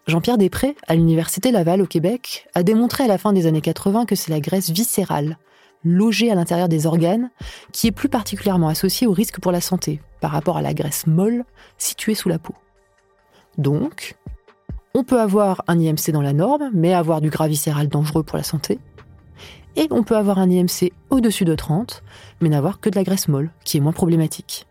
[0.07, 4.07] Jean-Pierre Després, à l'Université Laval au Québec, a démontré à la fin des années 80
[4.07, 5.37] que c'est la graisse viscérale,
[5.85, 7.31] logée à l'intérieur des organes,
[7.73, 11.07] qui est plus particulièrement associée au risque pour la santé par rapport à la graisse
[11.07, 11.45] molle
[11.79, 12.55] située sous la peau.
[13.57, 14.17] Donc,
[14.95, 18.37] on peut avoir un IMC dans la norme, mais avoir du gras viscéral dangereux pour
[18.37, 18.79] la santé.
[19.77, 22.03] Et on peut avoir un IMC au-dessus de 30,
[22.41, 24.67] mais n'avoir que de la graisse molle, qui est moins problématique.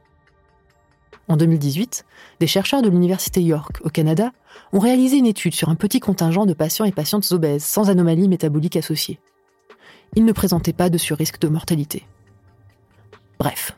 [1.29, 2.05] En 2018,
[2.39, 4.31] des chercheurs de l'Université York, au Canada,
[4.73, 8.29] ont réalisé une étude sur un petit contingent de patients et patientes obèses sans anomalies
[8.29, 9.19] métaboliques associées.
[10.15, 12.05] Ils ne présentaient pas de surrisque de mortalité.
[13.39, 13.77] Bref,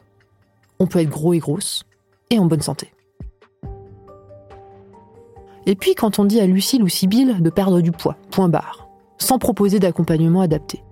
[0.79, 1.83] on peut être gros et grosse,
[2.29, 2.93] et en bonne santé.
[5.65, 8.87] Et puis quand on dit à Lucille ou Sibylle de perdre du poids, point barre,
[9.17, 10.83] sans proposer d'accompagnement adapté.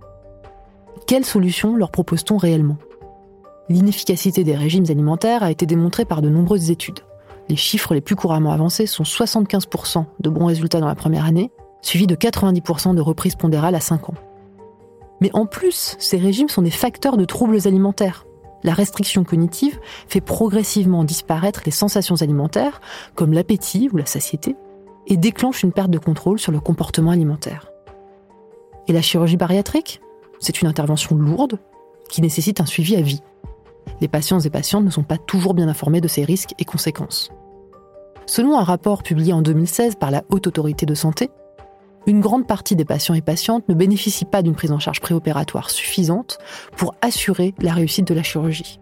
[1.08, 2.78] Quelle solution leur propose-t-on réellement?
[3.70, 7.00] L'inefficacité des régimes alimentaires a été démontrée par de nombreuses études.
[7.50, 11.52] Les chiffres les plus couramment avancés sont 75% de bons résultats dans la première année,
[11.82, 14.16] suivis de 90% de reprise pondérale à 5 ans.
[15.22, 18.26] Mais en plus, ces régimes sont des facteurs de troubles alimentaires.
[18.64, 22.82] La restriction cognitive fait progressivement disparaître les sensations alimentaires,
[23.16, 24.56] comme l'appétit ou la satiété,
[25.08, 27.72] et déclenche une perte de contrôle sur le comportement alimentaire.
[28.88, 30.02] Et la chirurgie bariatrique?
[30.40, 31.60] C'est une intervention lourde
[32.10, 33.22] qui nécessite un suivi à vie
[34.02, 37.32] les patients et patientes ne sont pas toujours bien informés de ces risques et conséquences.
[38.26, 41.30] Selon un rapport publié en 2016 par la Haute Autorité de Santé,
[42.08, 45.70] une grande partie des patients et patientes ne bénéficient pas d'une prise en charge préopératoire
[45.70, 46.40] suffisante
[46.78, 48.80] pour assurer la réussite de la chirurgie.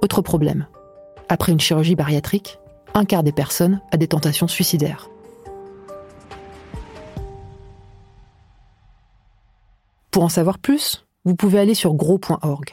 [0.00, 0.66] Autre problème.
[1.28, 2.58] Après une chirurgie bariatrique,
[2.94, 5.10] un quart des personnes a des tentations suicidaires.
[10.10, 12.70] Pour en savoir plus, vous pouvez aller sur gros.org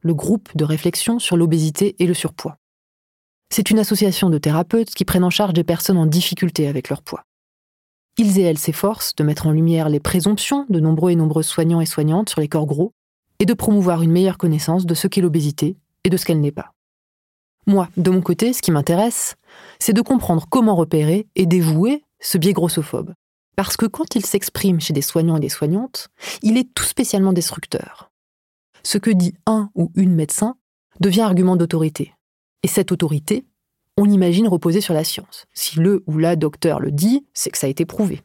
[0.00, 2.56] le groupe de réflexion sur l'obésité et le surpoids.
[3.50, 7.02] C'est une association de thérapeutes qui prennent en charge des personnes en difficulté avec leur
[7.02, 7.24] poids.
[8.18, 11.80] Ils et elles s'efforcent de mettre en lumière les présomptions de nombreux et nombreuses soignants
[11.80, 12.92] et soignantes sur les corps gros
[13.38, 16.52] et de promouvoir une meilleure connaissance de ce qu'est l'obésité et de ce qu'elle n'est
[16.52, 16.74] pas.
[17.66, 19.36] Moi, de mon côté, ce qui m'intéresse,
[19.78, 23.14] c'est de comprendre comment repérer et dévouer ce biais grossophobe.
[23.56, 26.08] Parce que quand il s'exprime chez des soignants et des soignantes,
[26.42, 28.10] il est tout spécialement destructeur
[28.88, 30.56] ce que dit un ou une médecin
[31.00, 32.14] devient argument d'autorité.
[32.62, 33.44] Et cette autorité,
[33.98, 35.46] on l'imagine reposer sur la science.
[35.54, 38.22] Si le ou la docteur le dit, c'est que ça a été prouvé.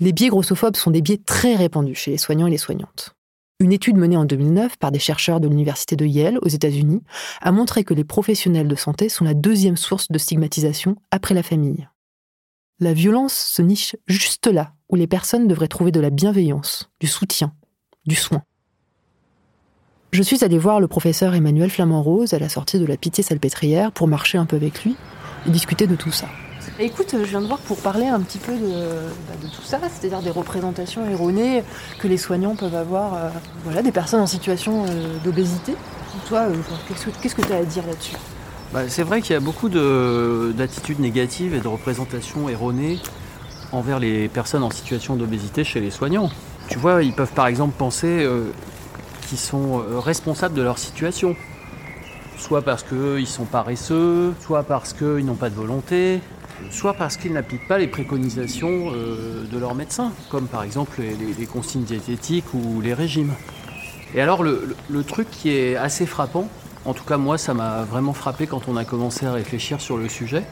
[0.00, 3.14] Les biais grossophobes sont des biais très répandus chez les soignants et les soignantes.
[3.60, 7.02] Une étude menée en 2009 par des chercheurs de l'université de Yale aux États-Unis
[7.42, 11.42] a montré que les professionnels de santé sont la deuxième source de stigmatisation après la
[11.42, 11.86] famille.
[12.80, 17.08] La violence se niche juste là où les personnes devraient trouver de la bienveillance, du
[17.08, 17.52] soutien,
[18.06, 18.42] du soin.
[20.10, 24.08] Je suis allée voir le professeur Emmanuel Flamand-Rose à la sortie de la Pitié-Salpêtrière pour
[24.08, 24.96] marcher un peu avec lui
[25.46, 26.28] et discuter de tout ça.
[26.80, 28.72] Écoute, je viens de voir pour parler un petit peu de,
[29.28, 31.62] bah, tout ça, c'est-à-dire des représentations erronées
[31.98, 33.28] que les soignants peuvent avoir, euh,
[33.64, 35.74] voilà, des personnes en situation euh, d'obésité.
[36.26, 36.54] Toi, euh,
[37.20, 38.16] qu'est-ce que tu as à dire là-dessus?
[38.72, 42.98] Bah, C'est vrai qu'il y a beaucoup d'attitudes négatives et de représentations erronées
[43.72, 46.30] envers les personnes en situation d'obésité chez les soignants.
[46.70, 48.26] Tu vois, ils peuvent par exemple penser
[49.28, 51.36] qui sont euh, responsables de leur situation.
[52.38, 56.20] Soit parce qu'ils sont paresseux, soit parce qu'ils n'ont pas de volonté,
[56.70, 61.46] soit parce qu'ils n'appliquent pas les préconisations euh, de leur médecin, comme par exemple les,
[61.46, 63.32] consignes diététiques ou les régimes.
[64.14, 66.48] Et alors le, le, truc qui est assez frappant,
[66.84, 69.98] en tout cas moi ça m'a vraiment frappé quand on a commencé à réfléchir sur
[69.98, 70.44] le sujet,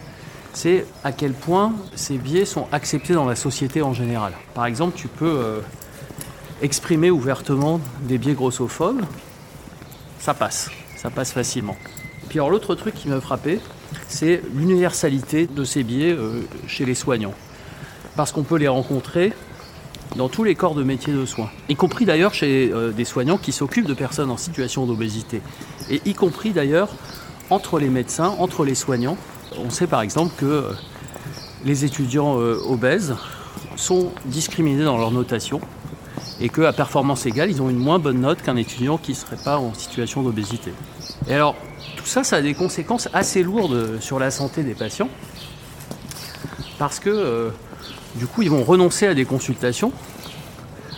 [0.57, 4.33] c'est à quel point ces biais sont acceptés dans la société en général.
[4.55, 5.61] Par exemple, tu peux euh,
[6.63, 9.03] exprimer ouvertement des biais grossophobes,
[10.19, 11.77] ça passe, ça passe facilement.
[12.29, 13.61] Puis alors l'autre truc qui m'a frappé,
[14.09, 17.35] c'est l'universalité de ces biais euh, chez les soignants.
[18.17, 19.33] Parce qu'on peut les rencontrer
[20.17, 23.39] dans tous les corps de métier de soins, y compris d'ailleurs chez euh, des soignants
[23.39, 25.43] qui s'occupent de personnes en situation d'obésité,
[25.91, 26.89] et y compris d'ailleurs
[27.51, 29.17] entre les médecins, entre les soignants,
[29.59, 30.65] On sait par exemple que
[31.65, 33.15] les étudiants obèses
[33.77, 35.61] sont discriminés dans leur notation
[36.41, 39.37] et qu'à performance égale, ils ont une moins bonne note qu'un étudiant qui ne serait
[39.37, 40.73] pas en situation d'obésité.
[41.29, 41.55] Et alors,
[41.97, 45.09] tout ça, ça a des conséquences assez lourdes sur la santé des patients,
[46.79, 47.51] parce que euh,
[48.17, 49.93] du coup, ils vont renoncer à des consultations,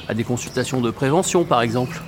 [0.09, 2.01] à des consultations de prévention par exemple.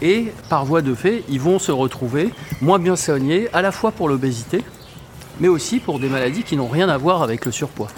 [0.00, 3.90] Et par voie de fait, ils vont se retrouver moins bien soignés, à la fois
[3.90, 4.62] pour l'obésité,
[5.40, 7.88] mais aussi pour des maladies qui n'ont rien à voir avec le surpoids.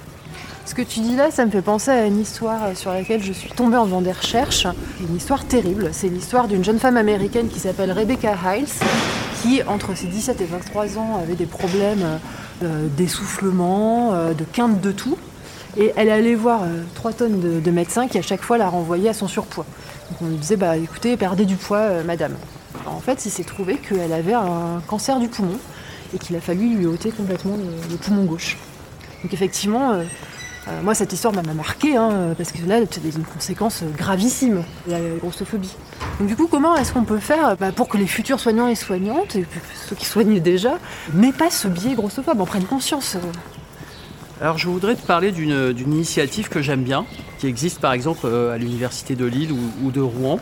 [0.71, 3.33] Ce que tu dis là, ça me fait penser à une histoire sur laquelle je
[3.33, 4.69] suis tombée en faisant des recherches.
[5.01, 5.89] Une histoire terrible.
[5.91, 8.69] C'est l'histoire d'une jeune femme américaine qui s'appelle Rebecca Hiles,
[9.43, 12.21] qui, entre ses 17 et 23 ans, avait des problèmes
[12.63, 15.19] euh, d'essoufflement, euh, de quinte de tout.
[15.77, 19.11] Et elle allait voir euh, trois tonnes de, médecins qui, à chaque fois, la renvoyaient
[19.11, 19.67] à son surpoids.
[20.11, 22.37] Donc on lui disait bah, écoutez, perdez du poids, madame.
[22.87, 25.59] en fait, il s'est trouvé qu'elle avait un cancer du poumon
[26.15, 28.57] et qu'il a fallu lui ôter complètement le, poumon gauche.
[29.25, 29.99] Donc effectivement,
[30.69, 34.99] euh, moi, cette histoire m'a marqué, hein, parce que là, c'est des conséquences gravissimes, la
[35.19, 35.75] grossophobie.
[36.19, 38.75] Donc, du coup, comment est-ce qu'on peut faire bah, pour que les futurs soignants et
[38.75, 39.47] soignantes, et
[39.89, 40.79] ceux qui soignent déjà,
[41.15, 43.21] n'aient pas ce biais grossophobe, en prennent conscience euh
[44.43, 47.05] alors je voudrais te parler d'une initiative que j'aime bien,
[47.39, 50.41] qui existe par exemple euh, à l'université de Lille ou de Rouen,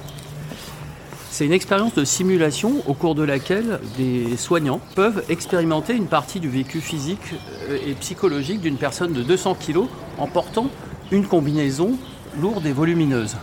[1.30, 6.40] c'est une expérience de simulation au cours de laquelle des soignants peuvent expérimenter une partie
[6.40, 7.34] du vécu physique
[7.68, 9.80] euh, et psychologique d'une personne de 200 kg
[10.18, 10.68] en portant
[11.10, 11.96] une combinaison
[12.40, 13.36] lourde et volumineuse.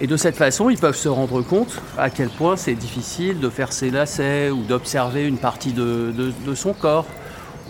[0.00, 3.48] Et de cette façon, ils peuvent se rendre compte à quel point c'est difficile de
[3.48, 6.12] faire ses lacets ou d'observer une partie de,
[6.44, 7.06] de, son corps.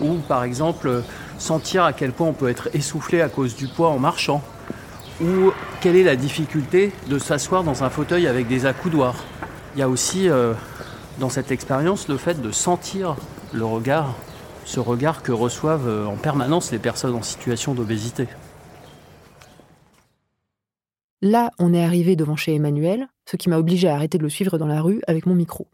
[0.01, 1.03] Ou par exemple,
[1.37, 4.41] sentir à quel point on peut être essoufflé à cause du poids en marchant.
[5.21, 9.23] Ou quelle est la difficulté de s'asseoir dans un fauteuil avec des accoudoirs.
[9.75, 10.53] Il y a aussi euh,
[11.19, 13.17] dans cette expérience le fait de sentir
[13.53, 14.15] le regard,
[14.63, 18.29] ce regard que reçoivent euh, en permanence les personnes en situation d'obésité.
[21.21, 24.29] Là, on est arrivé devant chez Emmanuel, ce qui m'a obligé à arrêter de le
[24.29, 25.67] suivre dans la rue avec mon micro.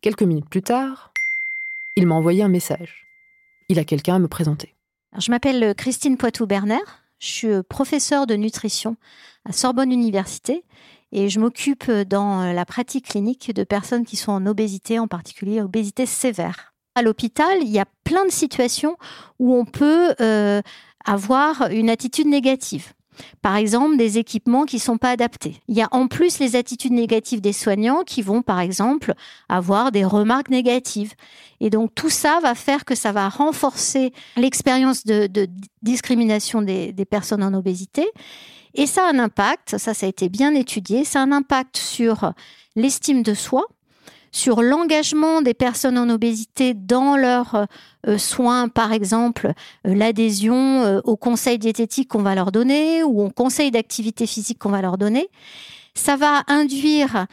[0.00, 1.12] Quelques minutes plus tard,
[1.96, 3.08] il m'a envoyé un message.
[3.68, 4.76] Il a quelqu'un à me présenter.
[5.18, 6.78] Je m'appelle Christine Poitou-Berner,
[7.18, 8.96] je suis professeure de nutrition
[9.44, 10.62] à Sorbonne Université
[11.12, 14.98] et je m'occupe euh, dans euh, la pratique clinique de personnes qui sont en obésité,
[14.98, 16.72] en particulier obésité sévère.
[16.94, 18.96] À l'hôpital, il y a plein de situations
[19.38, 20.60] où on peut euh,
[21.04, 22.92] avoir une attitude négative.
[23.42, 25.60] Par exemple, des équipements qui ne sont pas adaptés.
[25.68, 29.14] Il y a en plus les attitudes négatives des soignants qui vont, par exemple,
[29.50, 31.12] avoir des remarques négatives.
[31.60, 35.28] Et donc tout ça va faire que ça va renforcer l'expérience de,
[35.82, 38.06] discrimination des personnes en obésité.
[38.74, 41.76] Et ça a un impact, ça, ça a été bien étudié, ça a un impact
[41.76, 42.32] sur
[42.74, 43.66] l'estime de soi,
[44.32, 47.66] sur l'engagement des personnes en obésité dans leurs
[48.08, 49.52] euh, soins, par exemple
[49.86, 54.58] euh, l'adhésion euh, au conseil diététique qu'on va leur donner ou au conseil d'activité physique
[54.58, 55.28] qu'on va leur donner.
[55.94, 57.26] Ça va induire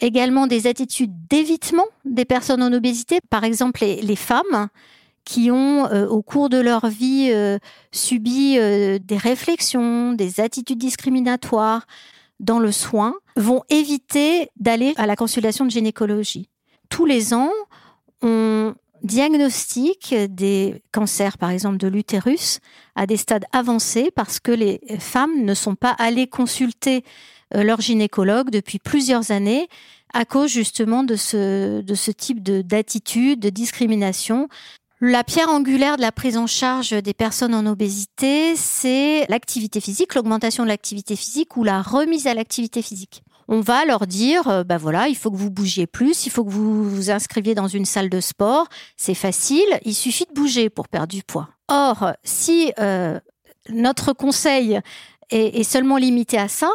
[0.00, 4.68] également des attitudes d'évitement des personnes en obésité, par exemple les femmes
[5.26, 7.58] qui ont euh, au cours de leur vie euh,
[7.90, 11.86] subi euh, des réflexions, des attitudes discriminatoires
[12.38, 16.48] dans le soin, vont éviter d'aller à la consultation de gynécologie.
[16.88, 17.50] Tous les ans,
[18.22, 22.60] on diagnostique des cancers, par exemple de l'utérus,
[22.94, 27.04] à des stades avancés parce que les femmes ne sont pas allées consulter
[27.52, 29.68] leur gynécologue depuis plusieurs années
[30.12, 34.48] à cause justement de ce, de ce type d'attitude, de discrimination
[35.00, 40.14] la pierre angulaire de la prise en charge des personnes en obésité, c'est l'activité physique,
[40.14, 43.22] l'augmentation de l'activité physique ou la remise à l'activité physique.
[43.48, 46.50] On va leur dire, ben voilà, il faut que vous bougiez plus, il faut que
[46.50, 48.66] vous vous inscriviez dans une salle de sport.
[48.96, 51.48] C'est facile, il suffit de bouger pour perdre du poids.
[51.68, 53.20] Or, si euh,
[53.68, 54.80] notre conseil
[55.30, 56.70] est seulement limité à ça,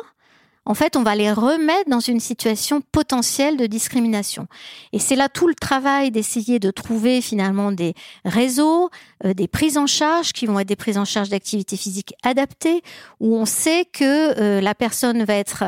[0.65, 4.47] en fait, on va les remettre dans une situation potentielle de discrimination.
[4.93, 7.95] Et c'est là tout le travail d'essayer de trouver finalement des
[8.25, 8.91] réseaux,
[9.25, 12.83] euh, des prises en charge qui vont être des prises en charge d'activités physiques adaptées,
[13.19, 15.63] où on sait que euh, la personne va être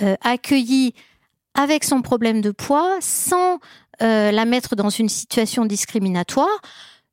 [0.00, 0.94] euh, accueillie
[1.52, 3.58] avec son problème de poids sans
[4.02, 6.48] la mettre dans une situation discriminatoire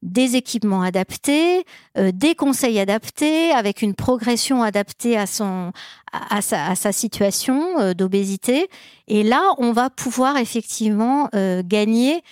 [0.08, 1.66] des équipements adaptés,
[1.98, 5.72] euh, des conseils adaptés, avec une progression adaptée à son
[6.14, 8.70] à, sa, situation euh, d'obésité.
[9.10, 12.24] Et là, on va pouvoir effectivement euh, gagner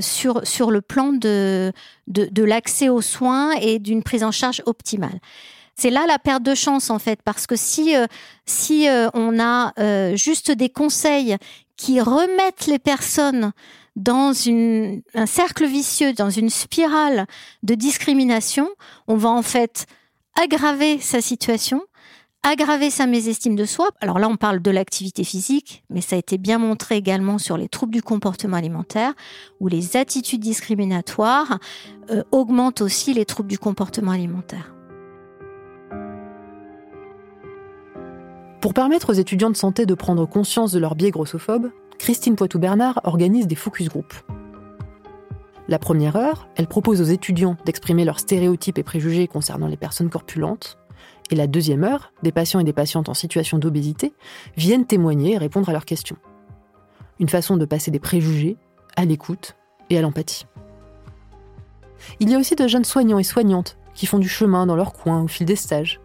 [0.00, 1.72] sur sur le plan de
[2.08, 5.20] de, de l'accès aux soins et d'une prise en charge optimale.
[5.76, 7.94] C'est là la perte de chance en fait, parce que si
[8.44, 9.72] si on a
[10.16, 11.36] juste des conseils
[11.76, 13.52] qui remettent les personnes
[13.96, 14.32] dans
[15.14, 17.26] un cercle vicieux, dans une spirale
[17.62, 18.68] de discrimination,
[19.06, 19.86] on va en fait
[20.40, 21.82] aggraver sa situation,
[22.42, 23.88] aggraver sa mésestime de soi.
[24.00, 27.56] Alors là, on parle de l'activité physique, mais ça a été bien montré également sur
[27.56, 29.12] les troubles du comportement alimentaire,
[29.60, 31.58] où les attitudes discriminatoires
[32.10, 34.74] euh, augmentent aussi les troubles du comportement alimentaire.
[38.60, 41.72] Pour permettre aux étudiants de santé de prendre conscience de leur biais grossophobes,
[42.02, 44.24] Christine Poitou-Bernard organise des focus groups.
[45.68, 50.10] La première heure, elle propose aux étudiants d'exprimer leurs stéréotypes et préjugés concernant les personnes
[50.10, 50.78] corpulentes.
[51.30, 54.14] Et la deuxième heure, des patients et des patientes en situation d'obésité
[54.56, 56.16] viennent témoigner et répondre à leurs questions.
[57.20, 58.56] Une façon de passer des préjugés
[58.96, 59.54] à l'écoute
[59.88, 60.46] et à l'empathie.
[62.18, 64.92] Il y a aussi de jeunes soignants et soignantes qui font du chemin dans leur
[64.92, 66.00] coin au fil des stages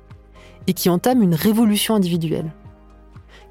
[0.68, 2.54] et qui entament une révolution individuelle.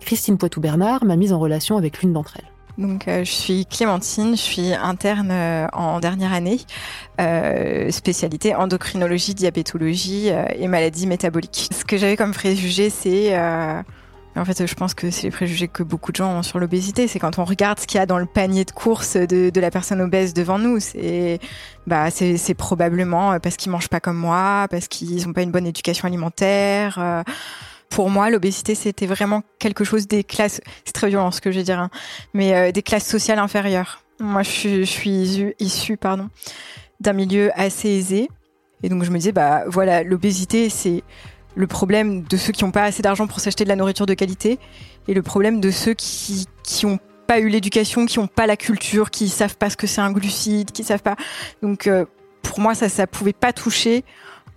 [0.07, 2.51] Christine Poitou-Bernard m'a mise en relation avec l'une d'entre elles.
[2.79, 6.61] Donc, euh, je suis Clémentine, je suis interne euh, en dernière année,
[7.21, 11.71] euh, spécialité endocrinologie, diabétologie et maladies métaboliques.
[11.73, 13.37] Ce que j'avais comme préjugé, c'est
[14.39, 17.09] en fait, je pense que c'est les préjugés que beaucoup de gens ont sur l'obésité.
[17.09, 19.71] C'est quand on regarde ce qu'il y a dans le panier de courses de, la
[19.71, 20.79] personne obèse devant nous.
[20.79, 21.41] C'est,
[21.87, 25.67] bah, c'est, probablement parce qu'ils mangent pas comme moi, parce qu'ils ont pas une bonne
[25.67, 27.25] éducation alimentaire
[27.89, 31.59] pour moi, l'obésité, c'était vraiment quelque chose des classes, c'est très violent ce que je
[31.59, 31.91] vais dire, hein,
[32.35, 34.03] mais euh, des classes sociales inférieures.
[34.21, 36.29] Moi, je suis, issue, pardon,
[37.01, 38.29] d'un milieu assez aisé.
[38.83, 41.03] Et donc, je me disais, bah voilà, l'obésité, c'est
[41.55, 44.15] le problème de ceux qui n'ont pas assez d'argent pour s'acheter de la nourriture de
[44.15, 44.59] qualité
[45.09, 46.87] et le problème de ceux qui, qui
[47.27, 50.13] pas eu l'éducation, qui n'ont pas la culture, qui savent pas ce que c'est un
[50.13, 51.17] glucide, qui savent pas.
[51.63, 52.07] Donc, euh,
[52.43, 54.05] pour moi, ça, ça pouvait pas toucher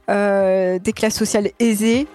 [0.09, 2.07] euh, des classes sociales aisées.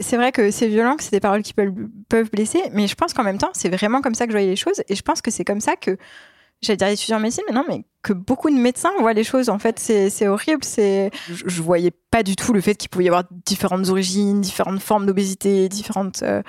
[0.00, 3.12] C'est vrai que c'est violent, que c'est des paroles qui peuvent, blesser, mais je pense
[3.12, 5.22] qu'en même temps, c'est vraiment comme ça que je voyais les choses, et je pense
[5.22, 5.96] que c'est comme ça que,
[6.62, 9.48] j'allais dire étudiant en médecine, mais non, mais que beaucoup de médecins voient les choses.
[9.48, 10.64] En fait, c'est horrible.
[10.64, 14.40] C'est, je, je, voyais pas du tout le fait qu'il pouvait y avoir différentes origines,
[14.40, 16.42] différentes formes d'obésité, différentes euh,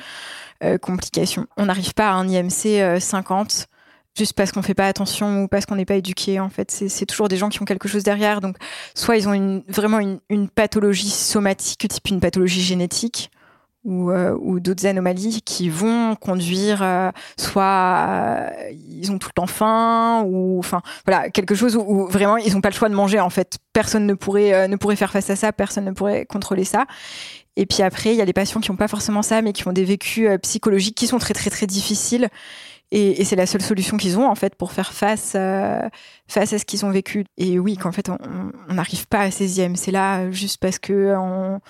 [0.63, 1.47] euh, complications.
[1.57, 3.75] On n'arrive pas à un IMC 50 euh,
[4.17, 6.39] juste parce qu'on fait pas attention ou parce qu'on n'est pas éduqué.
[6.39, 8.41] En fait, c'est toujours des gens qui ont quelque chose derrière.
[8.41, 8.57] Donc,
[8.95, 13.31] soit ils ont vraiment une, une pathologie somatique, type une pathologie génétique
[13.83, 18.49] ou, euh, ou d'autres anomalies qui vont conduire euh, soit euh,
[18.89, 22.61] ils ont tout le temps faim ou enfin voilà quelque chose où, vraiment ils n'ont
[22.61, 23.57] pas le choix de manger en fait.
[23.73, 26.85] Personne ne pourrait ne pourrait faire face à ça personne ne pourrait contrôler ça.
[27.55, 29.67] Et puis après il y a les patients qui n'ont pas forcément ça mais qui
[29.67, 32.29] ont des vécus psychologiques qui sont très très très difficiles.
[32.93, 35.37] Et, c'est la seule solution qu'ils ont en fait pour faire face
[36.27, 37.25] face à ce qu'ils ont vécu.
[37.37, 41.61] Et oui qu'en fait on n'arrive pas à 16e c'est là juste parce que on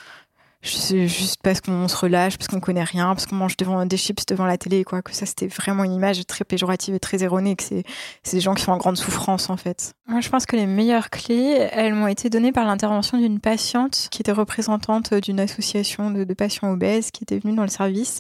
[0.64, 4.26] juste parce qu'on se relâche, parce qu'on connaît rien, parce qu'on mange devant des chips
[4.28, 5.01] devant la télé, quoi.
[5.01, 7.84] Que ça, c'était vraiment une image très péjorative et très erronée, que c'est,
[8.32, 9.93] des gens qui sont en grande souffrance, en fait.
[10.07, 14.07] Moi, je pense que les meilleures clés, elles m'ont été données par l'intervention d'une patiente
[14.12, 18.20] qui était représentante d'une association de, patients obèses, qui était venue dans le service.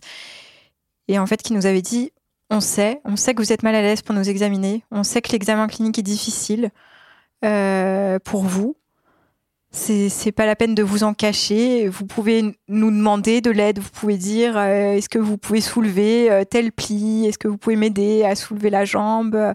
[1.07, 2.11] Et en fait, qui nous avait dit,
[2.49, 5.21] on sait, on sait que vous êtes mal à l'aise pour nous examiner, on sait
[5.21, 6.71] que l'examen clinique est difficile
[7.45, 8.75] euh, pour vous,
[9.71, 11.87] c'est pas la peine de vous en cacher.
[11.87, 13.79] Vous pouvez nous demander de l'aide.
[13.79, 17.25] Vous pouvez dire euh, est-ce que vous pouvez soulever euh, tel pli?
[17.25, 19.53] Est-ce que vous pouvez m'aider à soulever la jambe?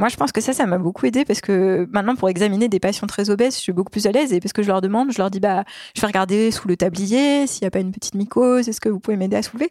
[0.00, 2.78] Moi, je pense que ça, ça m'a beaucoup aidé parce que maintenant, pour examiner des
[2.78, 5.10] patients très obèses, je suis beaucoup plus à l'aise et parce que je leur demande,
[5.10, 5.64] je leur dis bah,
[5.96, 8.68] je vais regarder sous le tablier s'il n'y a pas une petite mycose.
[8.68, 9.70] Est-ce que vous pouvez m'aider à soulever?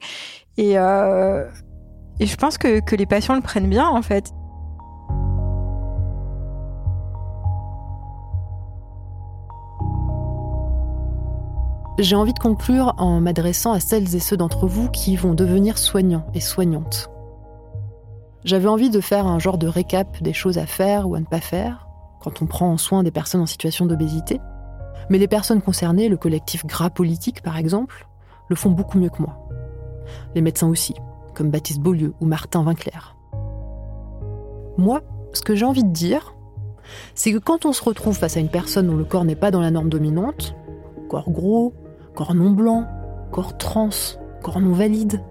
[0.58, 1.46] Et euh,
[2.20, 4.34] et je pense que que les patients le prennent bien en fait.
[12.00, 15.80] J'ai envie de conclure en m'adressant à celles et ceux d'entre vous qui vont devenir
[15.80, 17.10] soignants et soignantes.
[18.44, 21.26] J'avais envie de faire un genre de récap des choses à faire ou à ne
[21.26, 21.88] pas faire
[22.22, 24.40] quand on prend soin des personnes en situation d'obésité.
[25.10, 28.08] Mais les personnes concernées, le collectif Gras Politique par exemple,
[28.48, 29.50] le font beaucoup mieux que moi.
[30.36, 30.94] Les médecins aussi,
[31.34, 33.16] comme Baptiste Beaulieu ou Martin Vinclair.
[34.78, 35.02] Moi,
[35.34, 36.36] ce que j'ai envie de dire,
[37.16, 39.50] c'est que quand on se retrouve face à une personne dont le corps n'est pas
[39.50, 40.56] dans la norme dominante,
[41.10, 41.74] corps gros,
[42.18, 42.88] corps non blanc,
[43.32, 45.22] corps trans, corps non valide.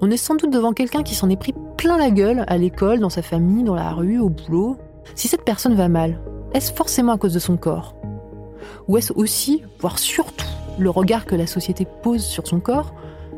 [0.00, 2.98] On est sans doute devant quelqu'un qui s'en est pris plein la gueule à l'école,
[2.98, 4.78] dans sa famille, dans la rue, au boulot.
[5.14, 6.18] Si cette personne va mal,
[6.54, 7.94] est-ce forcément à cause de son corps?
[8.88, 12.92] Ou est-ce aussi, voire surtout, le regard que la société pose sur son corps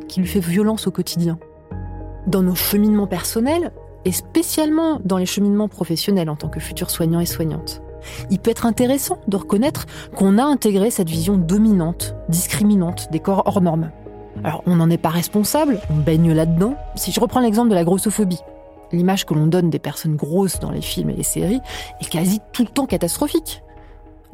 [0.09, 1.39] qui lui fait violence au quotidien?
[2.27, 3.73] Dans nos cheminements personnels,
[4.07, 7.83] et spécialement dans les cheminements professionnels en tant que futur soignant et soignante,
[8.31, 9.87] il peut être intéressant de reconnaître
[10.17, 13.91] qu'on a intégré cette vision dominante, discriminante des corps hors normes.
[14.45, 16.75] Alors on n'en est pas responsable, on baigne là-dedans.
[16.97, 18.41] Si je reprends l'exemple de la grossophobie,
[18.93, 21.61] l'image que l'on donne des personnes grosses dans les films et les séries
[22.01, 23.63] est quasi tout le temps catastrophique.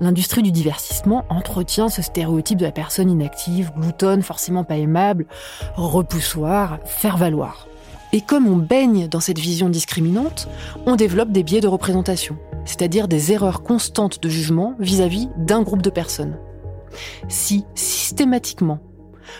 [0.01, 5.27] L'industrie du divertissement entretient ce stéréotype de la personne inactive, gloutonne, forcément pas aimable,
[5.75, 7.67] repoussoir, faire valoir.
[8.13, 10.49] Et comme on baigne dans cette vision discriminante,
[10.87, 12.37] on développe des biais de représentation,
[12.69, 16.37] c'est-à-dire des erreurs constantes de jugement vis-à-vis d'un groupe de personnes.
[17.27, 18.79] Si systématiquement,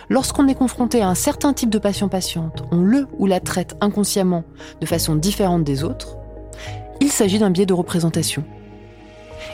[0.09, 4.43] lorsqu'on est confronté à un certain type de patient-patiente, on le ou la traite inconsciemment
[4.81, 6.17] de façon différente des autres,
[7.01, 8.43] il s'agit d'un biais de représentation.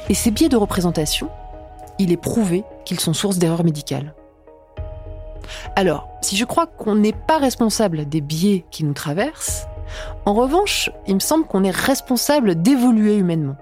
[0.08, 1.30] Et ces biais de représentation,
[2.00, 4.16] il est prouvé qu'ils sont source d'erreurs médicales.
[5.76, 9.68] Alors, si je crois qu'on n'est pas responsable des biais qui nous traversent,
[10.26, 13.58] en revanche, il me semble qu'on est responsable d'évoluer humainement.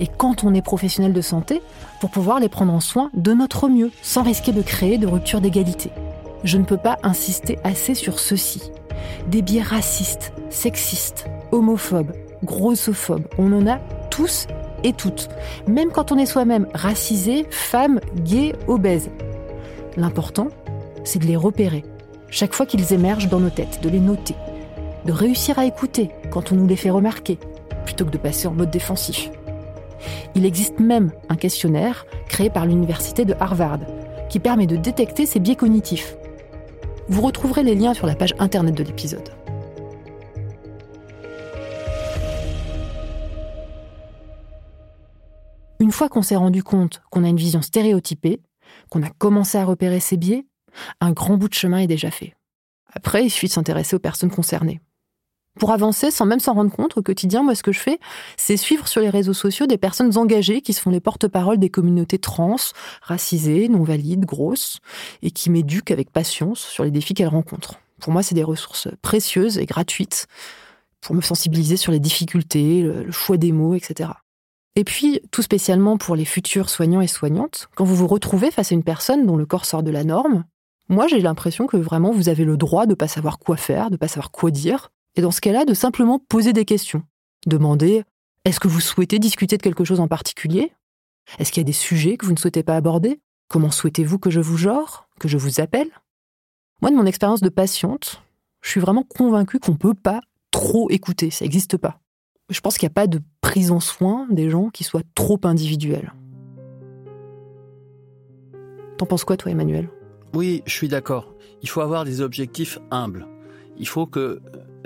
[0.00, 1.62] Et quand on est professionnel de santé,
[2.00, 5.40] pour pouvoir les prendre en soin de notre mieux, sans risquer de créer de ruptures
[5.40, 5.90] d'égalité.
[6.44, 8.70] Je ne peux pas insister assez sur ceci.
[9.28, 12.12] Des biais racistes, sexistes, homophobes,
[12.44, 13.78] grossophobes, on en a
[14.10, 14.46] tous
[14.84, 15.28] et toutes,
[15.66, 19.10] même quand on est soi-même racisé, femme, gay, obèse.
[19.96, 20.48] L'important,
[21.04, 21.84] c'est de les repérer,
[22.30, 24.34] chaque fois qu'ils émergent dans nos têtes, de les noter,
[25.04, 27.38] de réussir à écouter quand on nous les fait remarquer,
[27.84, 29.30] plutôt que de passer en mode défensif.
[30.34, 33.80] Il existe même un questionnaire créé par l'université de Harvard
[34.28, 36.16] qui permet de détecter ces biais cognitifs.
[37.08, 39.30] Vous retrouverez les liens sur la page internet de l'épisode.
[45.78, 48.40] Une fois qu'on s'est rendu compte qu'on a une vision stéréotypée,
[48.90, 50.46] qu'on a commencé à repérer ces biais,
[51.00, 52.34] un grand bout de chemin est déjà fait.
[52.92, 54.80] Après, il suffit de s'intéresser aux personnes concernées.
[55.58, 57.98] Pour avancer sans même s'en rendre compte au quotidien, moi ce que je fais,
[58.36, 61.70] c'est suivre sur les réseaux sociaux des personnes engagées qui se font les porte-parole des
[61.70, 62.56] communautés trans,
[63.02, 64.80] racisées, non valides, grosses,
[65.22, 67.80] et qui m'éduquent avec patience sur les défis qu'elles rencontrent.
[68.00, 70.26] Pour moi, c'est des ressources précieuses et gratuites
[71.00, 74.10] pour me sensibiliser sur les difficultés, le choix des mots, etc.
[74.74, 78.72] Et puis, tout spécialement pour les futurs soignants et soignantes, quand vous vous retrouvez face
[78.72, 80.44] à une personne dont le corps sort de la norme,
[80.88, 83.86] moi j'ai l'impression que vraiment vous avez le droit de ne pas savoir quoi faire,
[83.86, 87.02] de ne pas savoir quoi dire, et dans ce cas-là, de simplement poser des questions.
[87.46, 88.04] Demander
[88.44, 90.72] est-ce que vous souhaitez discuter de quelque chose en particulier?
[91.38, 93.20] Est-ce qu'il y a des sujets que vous ne souhaitez pas aborder?
[93.48, 95.90] Comment souhaitez-vous que je vous genre Que je vous appelle?
[96.82, 98.22] Moi, de mon expérience de patiente,
[98.60, 102.00] je suis vraiment convaincue qu'on ne peut pas trop écouter, ça n'existe pas.
[102.50, 105.40] Je pense qu'il n'y a pas de prise en soin des gens qui soit trop
[105.44, 106.12] individuelle.
[108.98, 109.88] T'en penses quoi, toi, Emmanuel?
[110.34, 111.34] Oui, je suis d'accord.
[111.62, 113.26] Il faut avoir des objectifs humbles.
[113.78, 114.40] Il faut que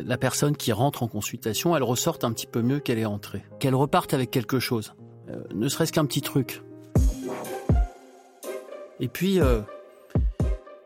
[0.05, 3.43] la personne qui rentre en consultation, elle ressorte un petit peu mieux qu'elle est entrée.
[3.59, 4.95] Qu'elle reparte avec quelque chose.
[5.29, 6.63] Euh, ne serait-ce qu'un petit truc.
[9.01, 9.61] Et puis, euh,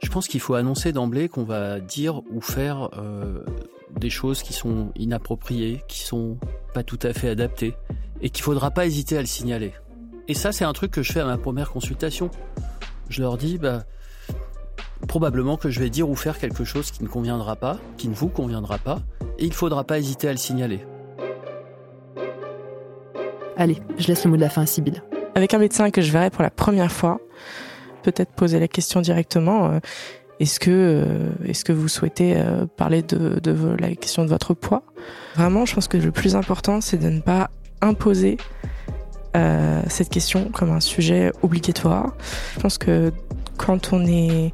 [0.03, 3.45] je pense qu'il faut annoncer d'emblée qu'on va dire ou faire euh,
[3.99, 6.39] des choses qui sont inappropriées, qui sont
[6.73, 7.75] pas tout à fait adaptées,
[8.21, 9.73] et qu'il faudra pas hésiter à le signaler.
[10.29, 12.31] Et ça, c'est un truc que je fais à ma première consultation.
[13.09, 13.85] Je leur dis, bah,
[15.09, 18.15] probablement que je vais dire ou faire quelque chose qui ne conviendra pas, qui ne
[18.15, 19.01] vous conviendra pas,
[19.39, 20.81] et il ne faudra pas hésiter à le signaler.
[23.57, 25.03] Allez, je laisse le mot de la fin à Sybille.
[25.35, 27.21] Avec un médecin que je verrai pour la première fois,
[28.03, 29.67] peut-être poser la question directement.
[29.67, 29.79] Euh,
[30.41, 34.55] est-ce que, euh, est-ce que vous souhaitez euh, parler de, de, la question de votre
[34.55, 34.83] poids?
[35.37, 38.39] Vraiment, je pense que le plus important, c'est de ne pas imposer
[39.89, 42.15] cette question comme un sujet obligatoire.
[42.55, 43.13] Je pense que
[43.57, 44.53] quand on est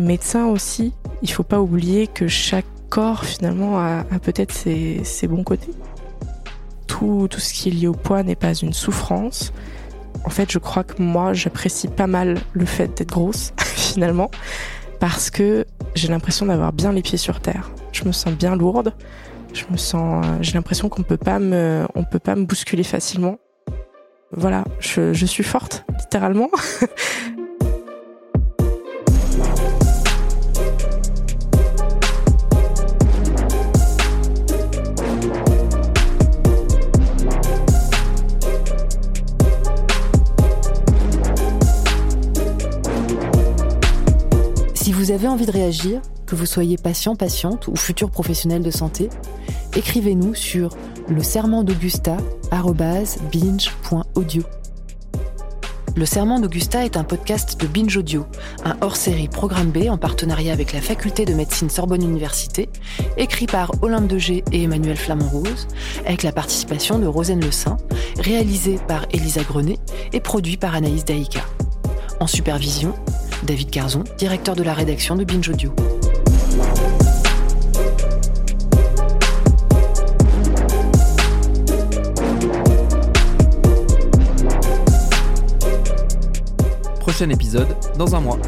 [0.00, 0.92] médecin aussi,
[1.22, 5.72] il faut pas oublier que chaque corps finalement a, peut-être ses, bons côtés.
[6.86, 9.52] Tout, tout ce qui est lié au poids n'est pas une souffrance.
[10.24, 14.30] En fait, je crois que moi, j'apprécie pas mal le fait d'être grosse, finalement,
[15.00, 17.70] parce que j'ai l'impression d'avoir bien les pieds sur terre.
[17.92, 18.94] Je me sens bien lourde.
[19.52, 23.38] Je me sens, j'ai l'impression qu'on peut pas me, on peut pas me bousculer facilement.
[24.32, 26.50] Voilà, je, je suis forte, littéralement.
[45.04, 49.10] vous avez envie de réagir, que vous soyez patient, patiente ou futur professionnel de santé,
[49.76, 50.70] écrivez-nous sur
[51.10, 52.16] le serment d'Augusta
[53.30, 54.42] binge.audio.
[55.94, 58.24] Le Serment d'Augusta est un podcast de Binge Audio,
[58.64, 62.70] un hors-série Programme B en partenariat avec la faculté de médecine Sorbonne Université,
[63.18, 65.68] écrit par Olympe Degé et Emmanuel Flamand-Rose,
[66.06, 67.76] avec la participation de Rosane Le Saint,
[68.18, 69.78] réalisé par Elisa Grenet
[70.14, 71.44] et produit par Anaïs Daïka.
[72.20, 72.94] En supervision,
[73.44, 75.74] David Carzon, directeur de la rédaction de Binge Audio.
[87.00, 87.68] Prochain épisode
[87.98, 88.38] dans un mois.